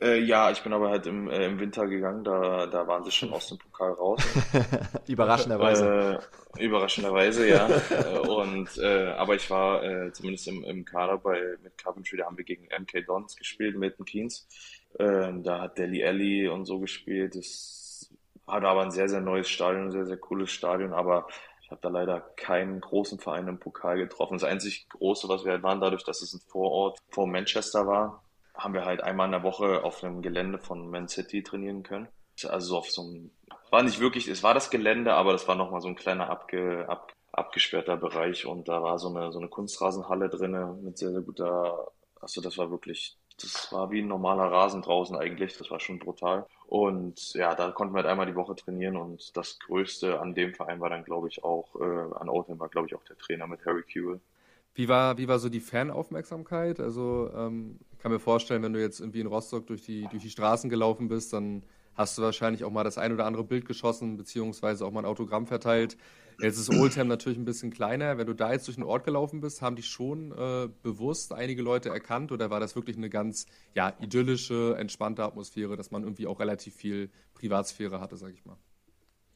[0.00, 3.10] Äh, ja, ich bin aber halt im, äh, im Winter gegangen, da, da waren sie
[3.10, 4.22] schon aus dem Pokal raus.
[5.08, 6.20] überraschenderweise.
[6.58, 7.66] Äh, überraschenderweise, ja.
[7.68, 12.26] Äh, und, äh, aber ich war äh, zumindest im, im Kader bei, mit Coventry, da
[12.26, 14.46] haben wir gegen MK Dons gespielt, Milton Keynes.
[14.98, 17.34] Da hat Deli Alli und so gespielt.
[17.34, 18.10] Das
[18.46, 21.26] war aber ein sehr, sehr neues Stadion, ein sehr, sehr cooles Stadion, aber
[21.66, 24.34] ich habe da leider keinen großen Verein im Pokal getroffen.
[24.34, 28.22] Das einzig Große, was wir halt waren, dadurch, dass es ein Vorort vor Manchester war,
[28.54, 32.06] haben wir halt einmal in der Woche auf einem Gelände von Man City trainieren können.
[32.44, 33.32] Also auf so einem,
[33.72, 36.88] war nicht wirklich, es war das Gelände, aber das war nochmal so ein kleiner abge,
[36.88, 41.22] ab, abgesperrter Bereich und da war so eine, so eine Kunstrasenhalle drinne mit sehr, sehr
[41.22, 41.88] guter,
[42.20, 45.98] also das war wirklich, das war wie ein normaler Rasen draußen eigentlich, das war schon
[45.98, 46.46] brutal.
[46.66, 50.54] Und ja, da konnten wir halt einmal die Woche trainieren und das Größte an dem
[50.54, 53.46] Verein war dann, glaube ich, auch, äh, an Oldham war, glaube ich, auch der Trainer
[53.46, 54.20] mit Harry Kewell.
[54.74, 56.80] Wie war, wie war so die Fanaufmerksamkeit?
[56.80, 60.22] Also ähm, ich kann mir vorstellen, wenn du jetzt irgendwie in Rostock durch die, durch
[60.22, 61.62] die Straßen gelaufen bist, dann
[61.94, 65.06] hast du wahrscheinlich auch mal das ein oder andere Bild geschossen, beziehungsweise auch mal ein
[65.06, 65.96] Autogramm verteilt.
[66.40, 68.18] Jetzt ist Oldham natürlich ein bisschen kleiner.
[68.18, 71.62] Wenn du da jetzt durch den Ort gelaufen bist, haben dich schon äh, bewusst einige
[71.62, 76.26] Leute erkannt oder war das wirklich eine ganz ja, idyllische, entspannte Atmosphäre, dass man irgendwie
[76.26, 78.58] auch relativ viel Privatsphäre hatte, sag ich mal?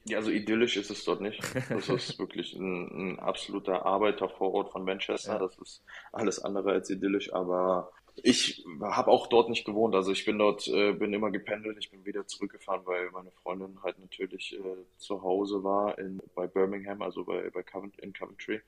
[0.04, 1.42] Ja, also idyllisch ist es dort nicht.
[1.68, 5.34] Das ist wirklich ein, ein absoluter Arbeitervorort von Manchester.
[5.34, 5.38] Ja.
[5.38, 5.82] Das ist
[6.12, 7.92] alles andere als idyllisch, aber
[8.22, 9.94] ich habe auch dort nicht gewohnt.
[9.94, 11.76] Also ich bin dort, äh, bin immer gependelt.
[11.78, 16.46] Ich bin wieder zurückgefahren, weil meine Freundin halt natürlich äh, zu Hause war in, bei
[16.46, 18.60] Birmingham, also bei, bei Covent, in Coventry.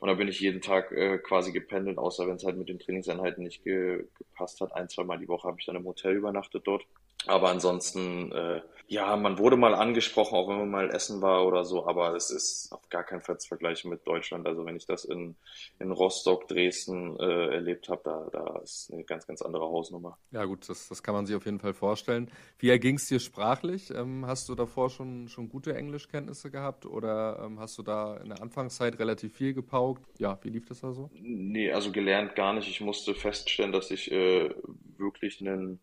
[0.00, 2.78] Und da bin ich jeden Tag äh, quasi gependelt, außer wenn es halt mit den
[2.78, 4.74] Trainingseinheiten nicht ge gepasst hat.
[4.74, 6.84] Ein, zwei Mal die Woche habe ich dann im Hotel übernachtet dort.
[7.26, 11.66] Aber ansonsten, äh, ja, man wurde mal angesprochen, auch wenn man mal essen war oder
[11.66, 14.46] so, aber es ist auf gar keinen Fall zu vergleichen mit Deutschland.
[14.46, 15.36] Also wenn ich das in,
[15.78, 20.18] in Rostock, Dresden äh, erlebt habe, da, da ist eine ganz, ganz andere Hausnummer.
[20.30, 22.30] Ja gut, das, das kann man sich auf jeden Fall vorstellen.
[22.58, 23.90] Wie erging es dir sprachlich?
[23.90, 28.30] Ähm, hast du davor schon, schon gute Englischkenntnisse gehabt oder ähm, hast du da in
[28.30, 30.02] der Anfangszeit relativ viel gepaukt?
[30.18, 31.10] Ja, wie lief das da so?
[31.12, 32.68] Nee, also gelernt gar nicht.
[32.68, 34.48] Ich musste feststellen, dass ich äh,
[34.96, 35.78] wirklich einen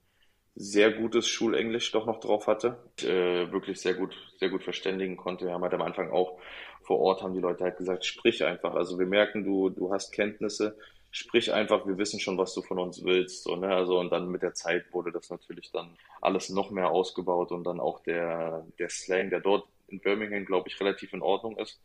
[0.56, 2.78] sehr gutes Schulenglisch doch noch drauf hatte.
[3.02, 5.46] Äh, wirklich sehr gut, sehr gut verständigen konnte.
[5.46, 6.40] Wir haben halt am Anfang auch
[6.86, 8.76] vor Ort haben die Leute halt gesagt, sprich einfach.
[8.76, 10.78] Also wir merken, du, du hast Kenntnisse,
[11.12, 13.44] sprich einfach, wir wissen schon, was du von uns willst.
[13.44, 13.74] So, ne?
[13.74, 17.64] Also und dann mit der Zeit wurde das natürlich dann alles noch mehr ausgebaut und
[17.64, 21.82] dann auch der, der Slang, der dort in Birmingham, glaube ich, relativ in Ordnung ist.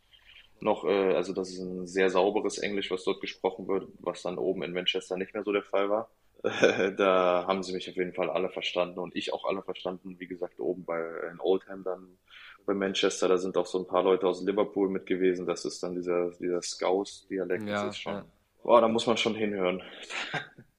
[0.60, 4.36] Noch, äh, also das ist ein sehr sauberes Englisch, was dort gesprochen wird, was dann
[4.38, 6.10] oben in Manchester nicht mehr so der Fall war.
[6.96, 10.16] da haben sie mich auf jeden Fall alle verstanden und ich auch alle verstanden.
[10.18, 12.18] Wie gesagt, oben bei in Oldham dann
[12.66, 15.46] bei Manchester, da sind auch so ein paar Leute aus Liverpool mit gewesen.
[15.46, 17.66] Das ist dann dieser, dieser Scouse-Dialekt.
[17.66, 18.24] Ja, das ist schon, ja.
[18.62, 19.82] boah, da muss man schon hinhören.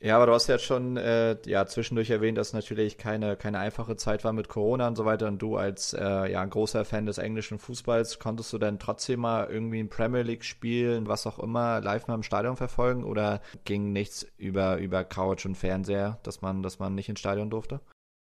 [0.00, 3.96] Ja, aber du hast ja schon äh, ja, zwischendurch erwähnt, dass natürlich keine, keine einfache
[3.96, 5.26] Zeit war mit Corona und so weiter.
[5.26, 9.20] Und du als äh, ja, ein großer Fan des englischen Fußballs, konntest du denn trotzdem
[9.20, 13.02] mal irgendwie ein Premier League spielen, was auch immer, live mal im Stadion verfolgen?
[13.02, 17.50] Oder ging nichts über, über Couch und Fernseher, dass man, dass man nicht ins Stadion
[17.50, 17.80] durfte?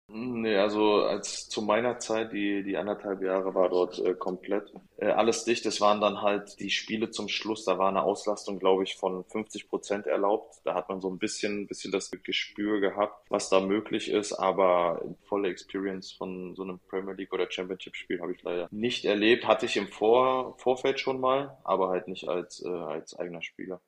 [0.07, 5.07] Nee, also als zu meiner Zeit, die, die anderthalb Jahre war dort äh, komplett äh,
[5.07, 5.65] alles dicht.
[5.65, 9.25] Es waren dann halt die Spiele zum Schluss, da war eine Auslastung, glaube ich, von
[9.25, 10.57] 50 Prozent erlaubt.
[10.63, 15.03] Da hat man so ein bisschen, bisschen das Gespür gehabt, was da möglich ist, aber
[15.23, 19.47] volle Experience von so einem Premier League oder Championship Spiel habe ich leider nicht erlebt.
[19.47, 23.81] Hatte ich im Vor Vorfeld schon mal, aber halt nicht als, äh, als eigener Spieler.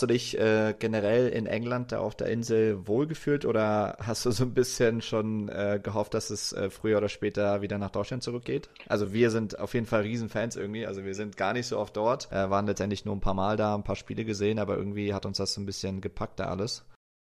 [0.00, 4.30] Hast du dich äh, generell in England da auf der Insel wohlgefühlt oder hast du
[4.30, 8.22] so ein bisschen schon äh, gehofft, dass es äh, früher oder später wieder nach Deutschland
[8.22, 8.70] zurückgeht?
[8.88, 10.86] Also wir sind auf jeden Fall Riesenfans irgendwie.
[10.86, 13.58] Also wir sind gar nicht so oft dort, äh, waren letztendlich nur ein paar Mal
[13.58, 16.46] da, ein paar Spiele gesehen, aber irgendwie hat uns das so ein bisschen gepackt da
[16.46, 16.82] alles.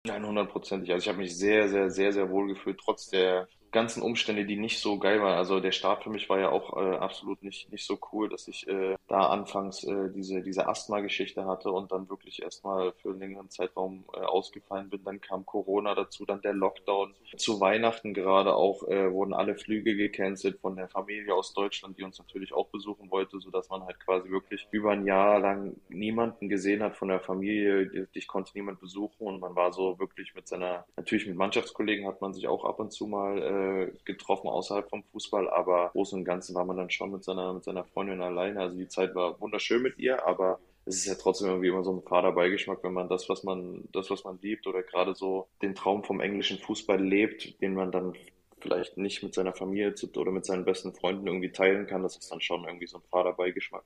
[0.06, 0.90] Nein, hundertprozentig.
[0.92, 4.56] Also ich habe mich sehr, sehr, sehr, sehr wohl gefühlt, trotz der ganzen Umstände, die
[4.56, 5.36] nicht so geil waren.
[5.36, 8.46] Also der Start für mich war ja auch äh, absolut nicht, nicht so cool, dass
[8.48, 13.20] ich äh, da anfangs äh, diese, diese Asthma-Geschichte hatte und dann wirklich erstmal für einen
[13.20, 15.02] längeren Zeitraum äh, ausgefallen bin.
[15.04, 17.14] Dann kam Corona dazu, dann der Lockdown.
[17.36, 22.04] Zu Weihnachten gerade auch äh, wurden alle Flüge gecancelt von der Familie aus Deutschland, die
[22.04, 26.48] uns natürlich auch besuchen wollte, sodass man halt quasi wirklich über ein Jahr lang niemanden
[26.48, 28.08] gesehen hat von der Familie.
[28.12, 32.20] Ich konnte niemand besuchen und man war so wirklich mit seiner, natürlich mit Mannschaftskollegen hat
[32.20, 33.61] man sich auch ab und zu mal äh,
[34.04, 37.64] getroffen außerhalb vom Fußball, aber groß und Ganzen war man dann schon mit seiner, mit
[37.64, 38.60] seiner Freundin alleine.
[38.60, 41.92] Also die Zeit war wunderschön mit ihr, aber es ist ja trotzdem irgendwie immer so
[41.92, 45.48] ein fader Beigeschmack, wenn man das, was man, das, was man liebt oder gerade so
[45.62, 48.14] den Traum vom englischen Fußball lebt, den man dann
[48.58, 52.30] vielleicht nicht mit seiner Familie oder mit seinen besten Freunden irgendwie teilen kann, das ist
[52.30, 53.84] dann schon irgendwie so ein fader Beigeschmack.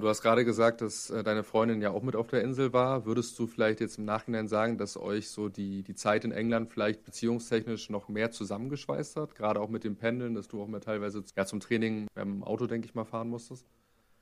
[0.00, 3.06] Du hast gerade gesagt, dass äh, deine Freundin ja auch mit auf der Insel war.
[3.06, 6.70] Würdest du vielleicht jetzt im Nachhinein sagen, dass euch so die, die Zeit in England
[6.70, 9.34] vielleicht beziehungstechnisch noch mehr zusammengeschweißt hat?
[9.34, 12.66] Gerade auch mit dem Pendeln, dass du auch mal teilweise ja, zum Training im Auto,
[12.66, 13.66] denke ich mal, fahren musstest?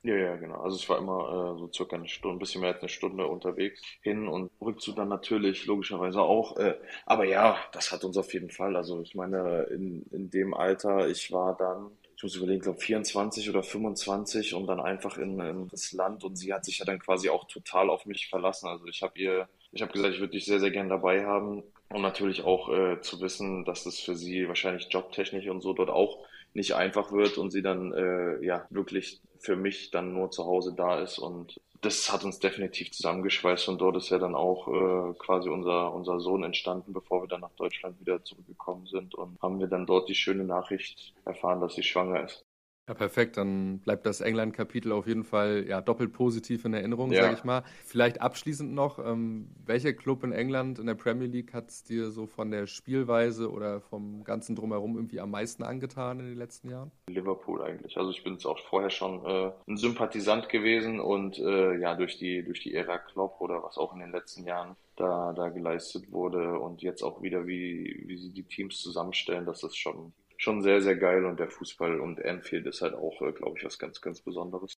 [0.05, 0.61] Ja, ja, genau.
[0.61, 3.25] Also ich war immer äh, so circa eine Stunde, ein bisschen mehr als eine Stunde
[3.25, 6.57] unterwegs hin und Rückzug dann natürlich logischerweise auch.
[6.57, 6.75] Äh,
[7.07, 8.75] aber ja, das hat uns auf jeden Fall.
[8.75, 11.89] Also ich meine, in, in dem Alter, ich war dann
[12.25, 16.53] muss überlegen, glaube 24 oder 25 und dann einfach in, in, das Land und sie
[16.53, 18.67] hat sich ja dann quasi auch total auf mich verlassen.
[18.67, 21.61] Also ich habe ihr, ich habe gesagt, ich würde dich sehr, sehr gern dabei haben
[21.89, 25.91] und natürlich auch äh, zu wissen, dass das für sie wahrscheinlich jobtechnisch und so dort
[25.91, 30.45] auch nicht einfach wird und sie dann äh, ja wirklich für mich dann nur zu
[30.45, 34.67] Hause da ist und das hat uns definitiv zusammengeschweißt und dort ist ja dann auch
[34.67, 39.39] äh, quasi unser, unser Sohn entstanden, bevor wir dann nach Deutschland wieder zurückgekommen sind und
[39.41, 42.43] haben wir dann dort die schöne Nachricht erfahren, dass sie schwanger ist.
[42.87, 43.37] Ja, perfekt.
[43.37, 47.23] Dann bleibt das England-Kapitel auf jeden Fall ja, doppelt positiv in Erinnerung, ja.
[47.23, 47.63] sage ich mal.
[47.83, 52.11] Vielleicht abschließend noch, ähm, welcher Club in England in der Premier League hat es dir
[52.11, 56.69] so von der Spielweise oder vom ganzen Drumherum irgendwie am meisten angetan in den letzten
[56.69, 56.91] Jahren?
[57.07, 57.97] Liverpool eigentlich.
[57.97, 62.19] Also ich bin es auch vorher schon äh, ein Sympathisant gewesen und äh, ja, durch
[62.19, 66.11] die, durch die Ära Klopp oder was auch in den letzten Jahren da, da geleistet
[66.11, 70.61] wurde und jetzt auch wieder, wie, wie sie die Teams zusammenstellen, das ist schon schon
[70.61, 73.79] sehr, sehr geil und der Fußball und Anfield ist halt auch, äh, glaube ich, was
[73.79, 74.73] ganz, ganz Besonderes.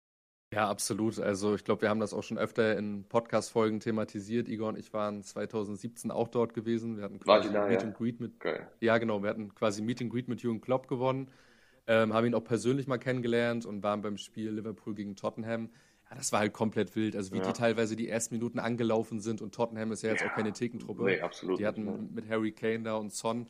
[0.53, 1.19] Ja, absolut.
[1.19, 4.49] Also ich glaube, wir haben das auch schon öfter in Podcast-Folgen thematisiert.
[4.49, 6.97] Igor und ich waren 2017 auch dort gewesen.
[6.97, 7.89] Wir hatten quasi da, Meet ja?
[7.89, 8.39] and Greet mit.
[8.39, 8.71] Geil.
[8.81, 9.23] Ja, genau.
[9.23, 11.31] Wir hatten quasi Meet and Greet mit Jürgen Klopp gewonnen.
[11.89, 15.71] Ähm, haben ihn auch persönlich mal kennengelernt und waren beim Spiel Liverpool gegen Tottenham.
[16.09, 17.17] Ja, das war halt komplett wild.
[17.17, 17.45] Also wie ja.
[17.45, 20.31] die teilweise die ersten Minuten angelaufen sind und Tottenham ist ja jetzt ja.
[20.31, 21.05] auch keine Thekentruppe.
[21.05, 21.59] Nee, absolut.
[21.59, 23.47] Die hatten nicht, mit Harry Kane da und Son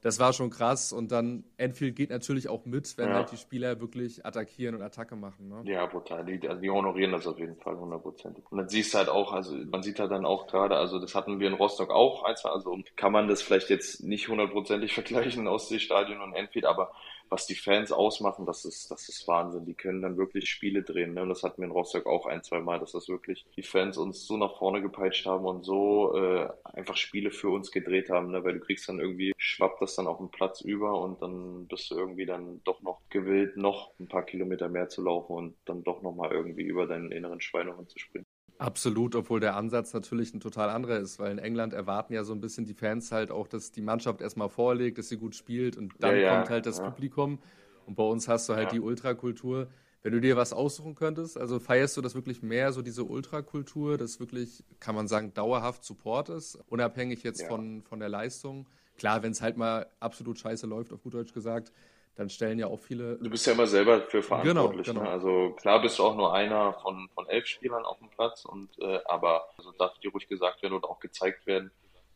[0.00, 0.92] das war schon krass.
[0.92, 3.14] Und dann Enfield geht natürlich auch mit, wenn ja.
[3.16, 5.48] halt die Spieler wirklich attackieren und Attacke machen.
[5.48, 5.62] Ne?
[5.64, 6.24] Ja, brutal.
[6.24, 8.44] Die, also die honorieren das auf jeden Fall hundertprozentig.
[8.50, 11.14] Und dann siehst du halt auch, also man sieht halt dann auch gerade, also das
[11.14, 16.20] hatten wir in Rostock auch, also kann man das vielleicht jetzt nicht hundertprozentig vergleichen, Ostseestadion
[16.20, 16.92] und Enfield, aber
[17.30, 19.66] was die Fans ausmachen, das ist, das ist Wahnsinn.
[19.66, 21.14] Die können dann wirklich Spiele drehen.
[21.14, 21.22] Ne?
[21.22, 23.98] Und das hatten wir in Rostock auch ein, zwei Mal, dass das wirklich die Fans
[23.98, 28.30] uns so nach vorne gepeitscht haben und so äh, einfach Spiele für uns gedreht haben.
[28.30, 28.44] Ne?
[28.44, 31.90] Weil du kriegst dann irgendwie, schwappt das dann auf den Platz über und dann bist
[31.90, 35.84] du irgendwie dann doch noch gewillt, noch ein paar Kilometer mehr zu laufen und dann
[35.84, 38.26] doch nochmal irgendwie über deinen inneren Schweinehund zu springen.
[38.58, 42.32] Absolut, obwohl der Ansatz natürlich ein total anderer ist, weil in England erwarten ja so
[42.32, 45.76] ein bisschen die Fans halt auch, dass die Mannschaft erstmal vorlegt, dass sie gut spielt
[45.76, 46.90] und dann ja, ja, kommt halt das ja.
[46.90, 47.38] Publikum.
[47.86, 49.68] Und bei uns hast du halt die Ultrakultur.
[50.02, 53.96] Wenn du dir was aussuchen könntest, also feierst du das wirklich mehr, so diese Ultrakultur,
[53.96, 58.66] das wirklich, kann man sagen, dauerhaft Support ist, unabhängig jetzt von, von der Leistung.
[58.96, 61.72] Klar, wenn es halt mal absolut scheiße läuft, auf gut Deutsch gesagt,
[62.18, 63.16] dann stellen ja auch viele.
[63.18, 64.86] Du bist ja immer selber für verantwortlich.
[64.86, 65.08] Genau, genau.
[65.08, 65.10] Ne?
[65.10, 68.68] Also klar bist du auch nur einer von, von elf Spielern auf dem Platz und
[68.80, 71.70] äh, aber also darf dir ruhig gesagt werden oder auch gezeigt werden,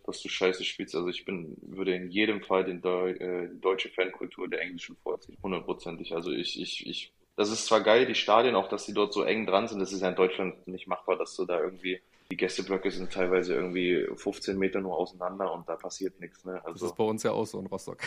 [0.05, 0.97] dass du scheiße spielst.
[0.97, 4.97] Also ich bin, würde in jedem Fall den Deu äh, die deutsche Fankultur der englischen
[4.97, 5.39] vorziehen.
[5.41, 6.13] Hundertprozentig.
[6.17, 9.23] Also ich, ich, ich, das ist zwar geil, die Stadien, auch dass die dort so
[9.23, 12.37] eng dran sind, das ist ja in Deutschland nicht machbar, dass du da irgendwie die
[12.39, 16.47] Gästeblöcke sind teilweise irgendwie 15 Meter nur auseinander und da passiert nichts.
[16.47, 16.63] Ne?
[16.65, 17.99] Also, das ist bei uns ja auch so in Rostock.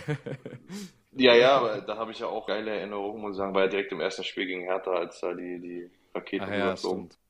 [1.11, 3.67] ja, ja, aber da habe ich ja auch geile Erinnerungen, muss ich sagen, war ja
[3.67, 6.76] direkt im ersten Spiel gegen Hertha, als da die, die Raketen ah, ja,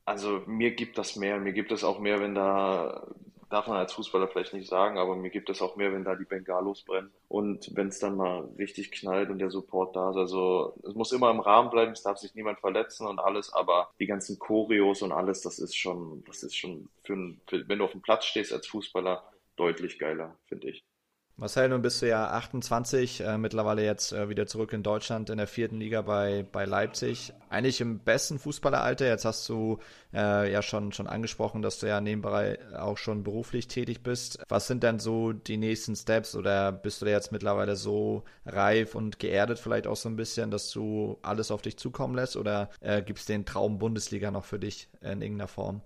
[0.06, 3.06] Also mir gibt das mehr, mir gibt es auch mehr, wenn da
[3.48, 6.16] darf man als Fußballer vielleicht nicht sagen, aber mir gibt es auch mehr, wenn da
[6.16, 7.10] die Bengalos brennen.
[7.28, 10.16] Und wenn es dann mal richtig knallt und der Support da ist.
[10.16, 13.90] Also es muss immer im Rahmen bleiben, es darf sich niemand verletzen und alles, aber
[14.00, 17.84] die ganzen Choreos und alles, das ist schon, das ist schon für, für wenn du
[17.84, 19.22] auf dem Platz stehst als Fußballer,
[19.56, 20.84] deutlich geiler, finde ich.
[21.38, 25.36] Marcel, nun bist du ja 28, äh, mittlerweile jetzt äh, wieder zurück in Deutschland in
[25.36, 27.34] der vierten Liga bei, bei Leipzig.
[27.50, 29.06] Eigentlich im besten Fußballeralter.
[29.06, 29.78] Jetzt hast du
[30.14, 34.38] äh, ja schon, schon angesprochen, dass du ja nebenbei auch schon beruflich tätig bist.
[34.48, 39.18] Was sind denn so die nächsten Steps oder bist du jetzt mittlerweile so reif und
[39.18, 43.02] geerdet vielleicht auch so ein bisschen, dass du alles auf dich zukommen lässt oder äh,
[43.02, 45.82] gibt es den Traum Bundesliga noch für dich in irgendeiner Form?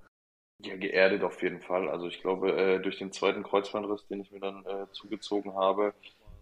[0.63, 1.89] Ja, geerdet auf jeden Fall.
[1.89, 5.95] Also ich glaube, äh, durch den zweiten Kreuzbandriss, den ich mir dann äh, zugezogen habe,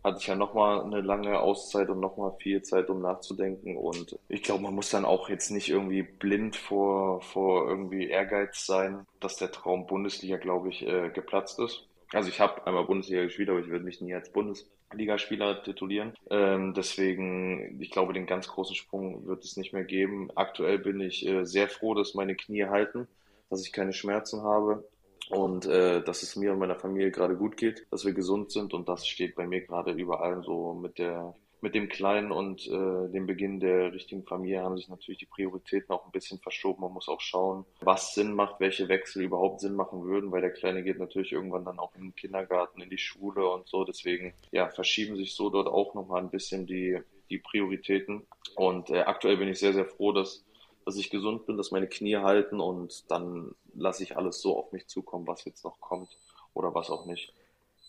[0.02, 3.76] hatte ich ja nochmal eine lange Auszeit und nochmal viel Zeit, um nachzudenken.
[3.76, 8.66] Und ich glaube, man muss dann auch jetzt nicht irgendwie blind vor, vor irgendwie Ehrgeiz
[8.66, 11.86] sein, dass der Traum Bundesliga, glaube ich, äh, geplatzt ist.
[12.12, 16.14] Also ich habe einmal Bundesliga gespielt, aber ich würde mich nie als Bundesligaspieler titulieren.
[16.30, 20.30] Ähm, deswegen, ich glaube, den ganz großen Sprung wird es nicht mehr geben.
[20.34, 23.06] Aktuell bin ich äh, sehr froh, dass meine Knie halten
[23.50, 24.88] dass ich keine Schmerzen habe
[25.30, 28.74] und äh, dass es mir und meiner Familie gerade gut geht, dass wir gesund sind
[28.74, 33.10] und das steht bei mir gerade überall so mit der mit dem Kleinen und äh,
[33.10, 36.82] dem Beginn der richtigen Familie haben sich natürlich die Prioritäten auch ein bisschen verschoben.
[36.82, 40.52] Man muss auch schauen, was Sinn macht, welche Wechsel überhaupt Sinn machen würden, weil der
[40.52, 43.84] Kleine geht natürlich irgendwann dann auch in den Kindergarten, in die Schule und so.
[43.84, 48.26] Deswegen ja, verschieben sich so dort auch nochmal ein bisschen die, die Prioritäten.
[48.54, 50.44] Und äh, aktuell bin ich sehr, sehr froh, dass
[50.88, 54.72] dass ich gesund bin, dass meine Knie halten und dann lasse ich alles so auf
[54.72, 56.08] mich zukommen, was jetzt noch kommt
[56.54, 57.34] oder was auch nicht.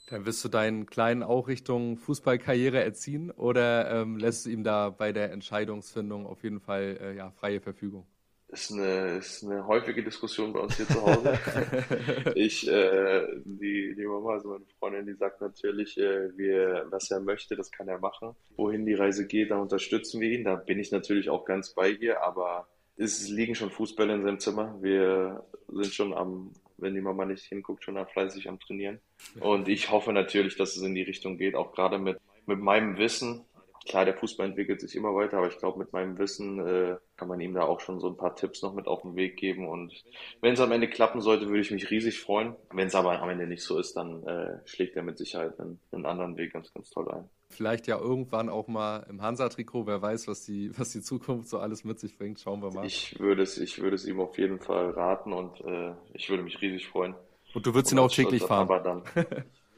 [0.10, 4.90] Dann wirst du deinen Kleinen auch Richtung Fußballkarriere erziehen oder ähm, lässt du ihm da
[4.90, 8.06] bei der Entscheidungsfindung auf jeden Fall äh, ja, freie Verfügung?
[8.50, 11.40] Ist eine, ist eine häufige Diskussion bei uns hier zu Hause.
[12.36, 17.22] ich, äh, die, die Mama, also meine Freundin, die sagt natürlich, äh, wir, was er
[17.22, 18.36] möchte, das kann er machen.
[18.58, 20.44] Wohin die Reise geht, da unterstützen wir ihn.
[20.44, 22.68] Da bin ich natürlich auch ganz bei ihr, aber
[23.00, 24.78] es liegen schon Fußbälle in seinem Zimmer.
[24.82, 29.00] Wir sind schon am, wenn die Mama nicht hinguckt, schon fleißig am Trainieren.
[29.40, 32.98] Und ich hoffe natürlich, dass es in die Richtung geht, auch gerade mit, mit meinem
[32.98, 33.46] Wissen.
[33.88, 37.30] Klar, der Fußball entwickelt sich immer weiter, aber ich glaube, mit meinem Wissen äh, kann
[37.30, 39.68] man ihm da auch schon so ein paar Tipps noch mit auf den Weg geben.
[39.68, 39.94] Und
[40.42, 42.56] wenn es am Ende klappen sollte, würde ich mich riesig freuen.
[42.72, 45.80] Wenn es aber am Ende nicht so ist, dann äh, schlägt er mit Sicherheit einen,
[45.92, 47.30] einen anderen Weg ganz, ganz toll ein.
[47.52, 49.88] Vielleicht ja irgendwann auch mal im Hansa-Trikot.
[49.88, 52.40] Wer weiß, was die, was die Zukunft so alles mit sich bringt.
[52.40, 52.86] Schauen wir mal.
[52.86, 56.44] Ich würde es, ich würde es ihm auf jeden Fall raten und äh, ich würde
[56.44, 57.16] mich riesig freuen.
[57.54, 58.70] Und du würdest ihn auch täglich fahren.
[58.70, 59.04] Aber dann,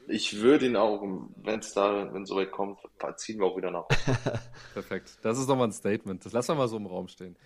[0.08, 1.02] ich würde ihn auch,
[1.36, 2.78] wenn es da, wenn es soweit kommt,
[3.16, 3.88] ziehen wir auch wieder nach.
[4.74, 5.18] Perfekt.
[5.22, 6.24] Das ist doch mal ein Statement.
[6.24, 7.36] Das lassen wir mal so im Raum stehen.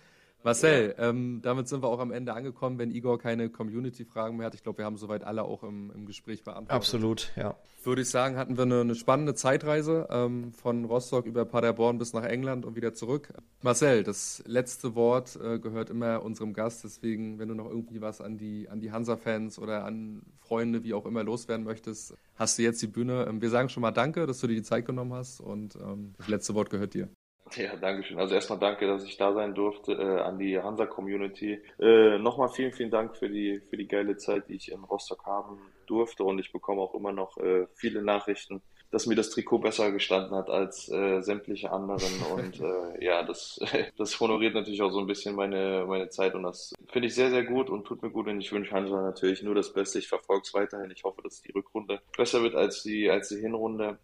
[0.43, 1.09] Marcel, ja.
[1.09, 4.55] ähm, damit sind wir auch am Ende angekommen, wenn Igor keine Community-Fragen mehr hat.
[4.55, 6.75] Ich glaube, wir haben soweit alle auch im, im Gespräch beantwortet.
[6.75, 7.55] Absolut, ja.
[7.83, 12.13] Würde ich sagen, hatten wir eine, eine spannende Zeitreise ähm, von Rostock über Paderborn bis
[12.13, 13.33] nach England und wieder zurück.
[13.61, 16.83] Marcel, das letzte Wort äh, gehört immer unserem Gast.
[16.83, 20.93] Deswegen, wenn du noch irgendwie was an die, an die Hansa-Fans oder an Freunde, wie
[20.93, 23.25] auch immer, loswerden möchtest, hast du jetzt die Bühne.
[23.27, 26.13] Ähm, wir sagen schon mal Danke, dass du dir die Zeit genommen hast und ähm,
[26.17, 27.09] das letzte Wort gehört dir.
[27.57, 28.19] Ja, danke schön.
[28.19, 31.61] Also erstmal danke, dass ich da sein durfte, äh, an die Hansa-Community.
[31.79, 35.25] Äh, Nochmal vielen, vielen Dank für die, für die geile Zeit, die ich in Rostock
[35.25, 39.59] haben durfte und ich bekomme auch immer noch äh, viele Nachrichten, dass mir das Trikot
[39.59, 43.59] besser gestanden hat als äh, sämtliche anderen und äh, ja, das,
[43.97, 47.29] das honoriert natürlich auch so ein bisschen meine, meine Zeit und das finde ich sehr,
[47.29, 49.99] sehr gut und tut mir gut und ich wünsche Hansa natürlich nur das Beste.
[49.99, 50.91] Ich verfolge es weiterhin.
[50.91, 53.99] Ich hoffe, dass die Rückrunde besser wird als die, als die Hinrunde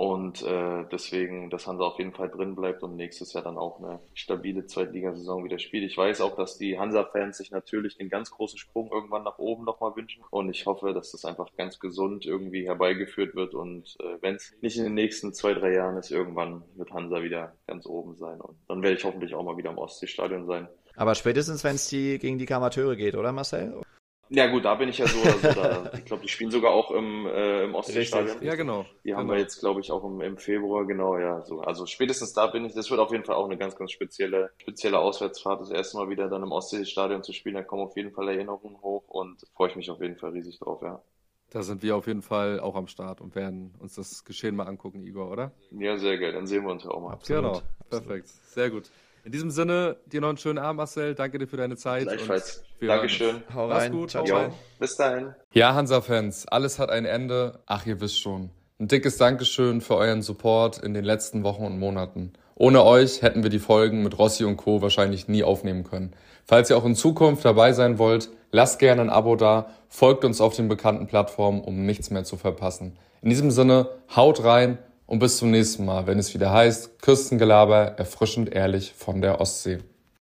[0.00, 3.78] und äh, deswegen, dass Hansa auf jeden Fall drin bleibt und nächstes Jahr dann auch
[3.80, 5.84] eine stabile Zweitligasaison wieder spielt.
[5.84, 9.64] Ich weiß auch, dass die Hansa-Fans sich natürlich den ganz großen Sprung irgendwann nach oben
[9.64, 10.24] nochmal wünschen.
[10.30, 13.52] Und ich hoffe, dass das einfach ganz gesund irgendwie herbeigeführt wird.
[13.52, 17.22] Und äh, wenn es nicht in den nächsten zwei, drei Jahren ist, irgendwann wird Hansa
[17.22, 18.40] wieder ganz oben sein.
[18.40, 20.66] Und dann werde ich hoffentlich auch mal wieder im Ostseestadion sein.
[20.96, 23.82] Aber spätestens, wenn es die, gegen die Kamateure geht, oder Marcel?
[24.32, 25.90] Ja gut, da bin ich ja so oder so da.
[25.98, 28.40] Ich glaube, die spielen sogar auch im, äh, im Ostseestadion.
[28.42, 28.86] Ja, genau.
[29.04, 29.34] Die haben genau.
[29.34, 31.42] wir jetzt, glaube ich, auch im, im Februar, genau, ja.
[31.42, 31.60] So.
[31.60, 34.52] Also spätestens da bin ich, das wird auf jeden Fall auch eine ganz, ganz spezielle,
[34.58, 35.60] spezielle Auswärtsfahrt.
[35.60, 38.80] Das erste Mal wieder dann im Ostseestadion zu spielen, da kommen auf jeden Fall Erinnerungen
[38.80, 41.02] hoch und freue ich mich auf jeden Fall riesig drauf, ja.
[41.50, 44.68] Da sind wir auf jeden Fall auch am Start und werden uns das Geschehen mal
[44.68, 45.50] angucken, Igor, oder?
[45.72, 46.32] Ja, sehr geil.
[46.32, 47.14] Dann sehen wir uns ja auch mal.
[47.14, 47.42] Absolut.
[47.42, 48.28] Genau, perfekt.
[48.28, 48.88] Sehr gut.
[49.24, 51.14] In diesem Sinne, dir noch einen schönen Abend, Marcel.
[51.14, 52.04] Danke dir für deine Zeit.
[52.04, 52.64] Gleichfalls.
[52.80, 53.42] Dankeschön.
[53.54, 53.90] Hau rein.
[53.90, 54.10] Mach's gut.
[54.10, 54.54] Ciao, ciao.
[54.78, 55.34] Bis dahin.
[55.52, 57.60] Ja, Hansa-Fans, alles hat ein Ende.
[57.66, 58.50] Ach, ihr wisst schon.
[58.78, 62.32] Ein dickes Dankeschön für euren Support in den letzten Wochen und Monaten.
[62.54, 64.80] Ohne euch hätten wir die Folgen mit Rossi und Co.
[64.80, 66.14] wahrscheinlich nie aufnehmen können.
[66.46, 70.40] Falls ihr auch in Zukunft dabei sein wollt, lasst gerne ein Abo da, folgt uns
[70.40, 72.96] auf den bekannten Plattformen, um nichts mehr zu verpassen.
[73.22, 74.78] In diesem Sinne, haut rein
[75.10, 79.80] und bis zum nächsten Mal, wenn es wieder heißt Küstengelaber, erfrischend ehrlich von der Ostsee.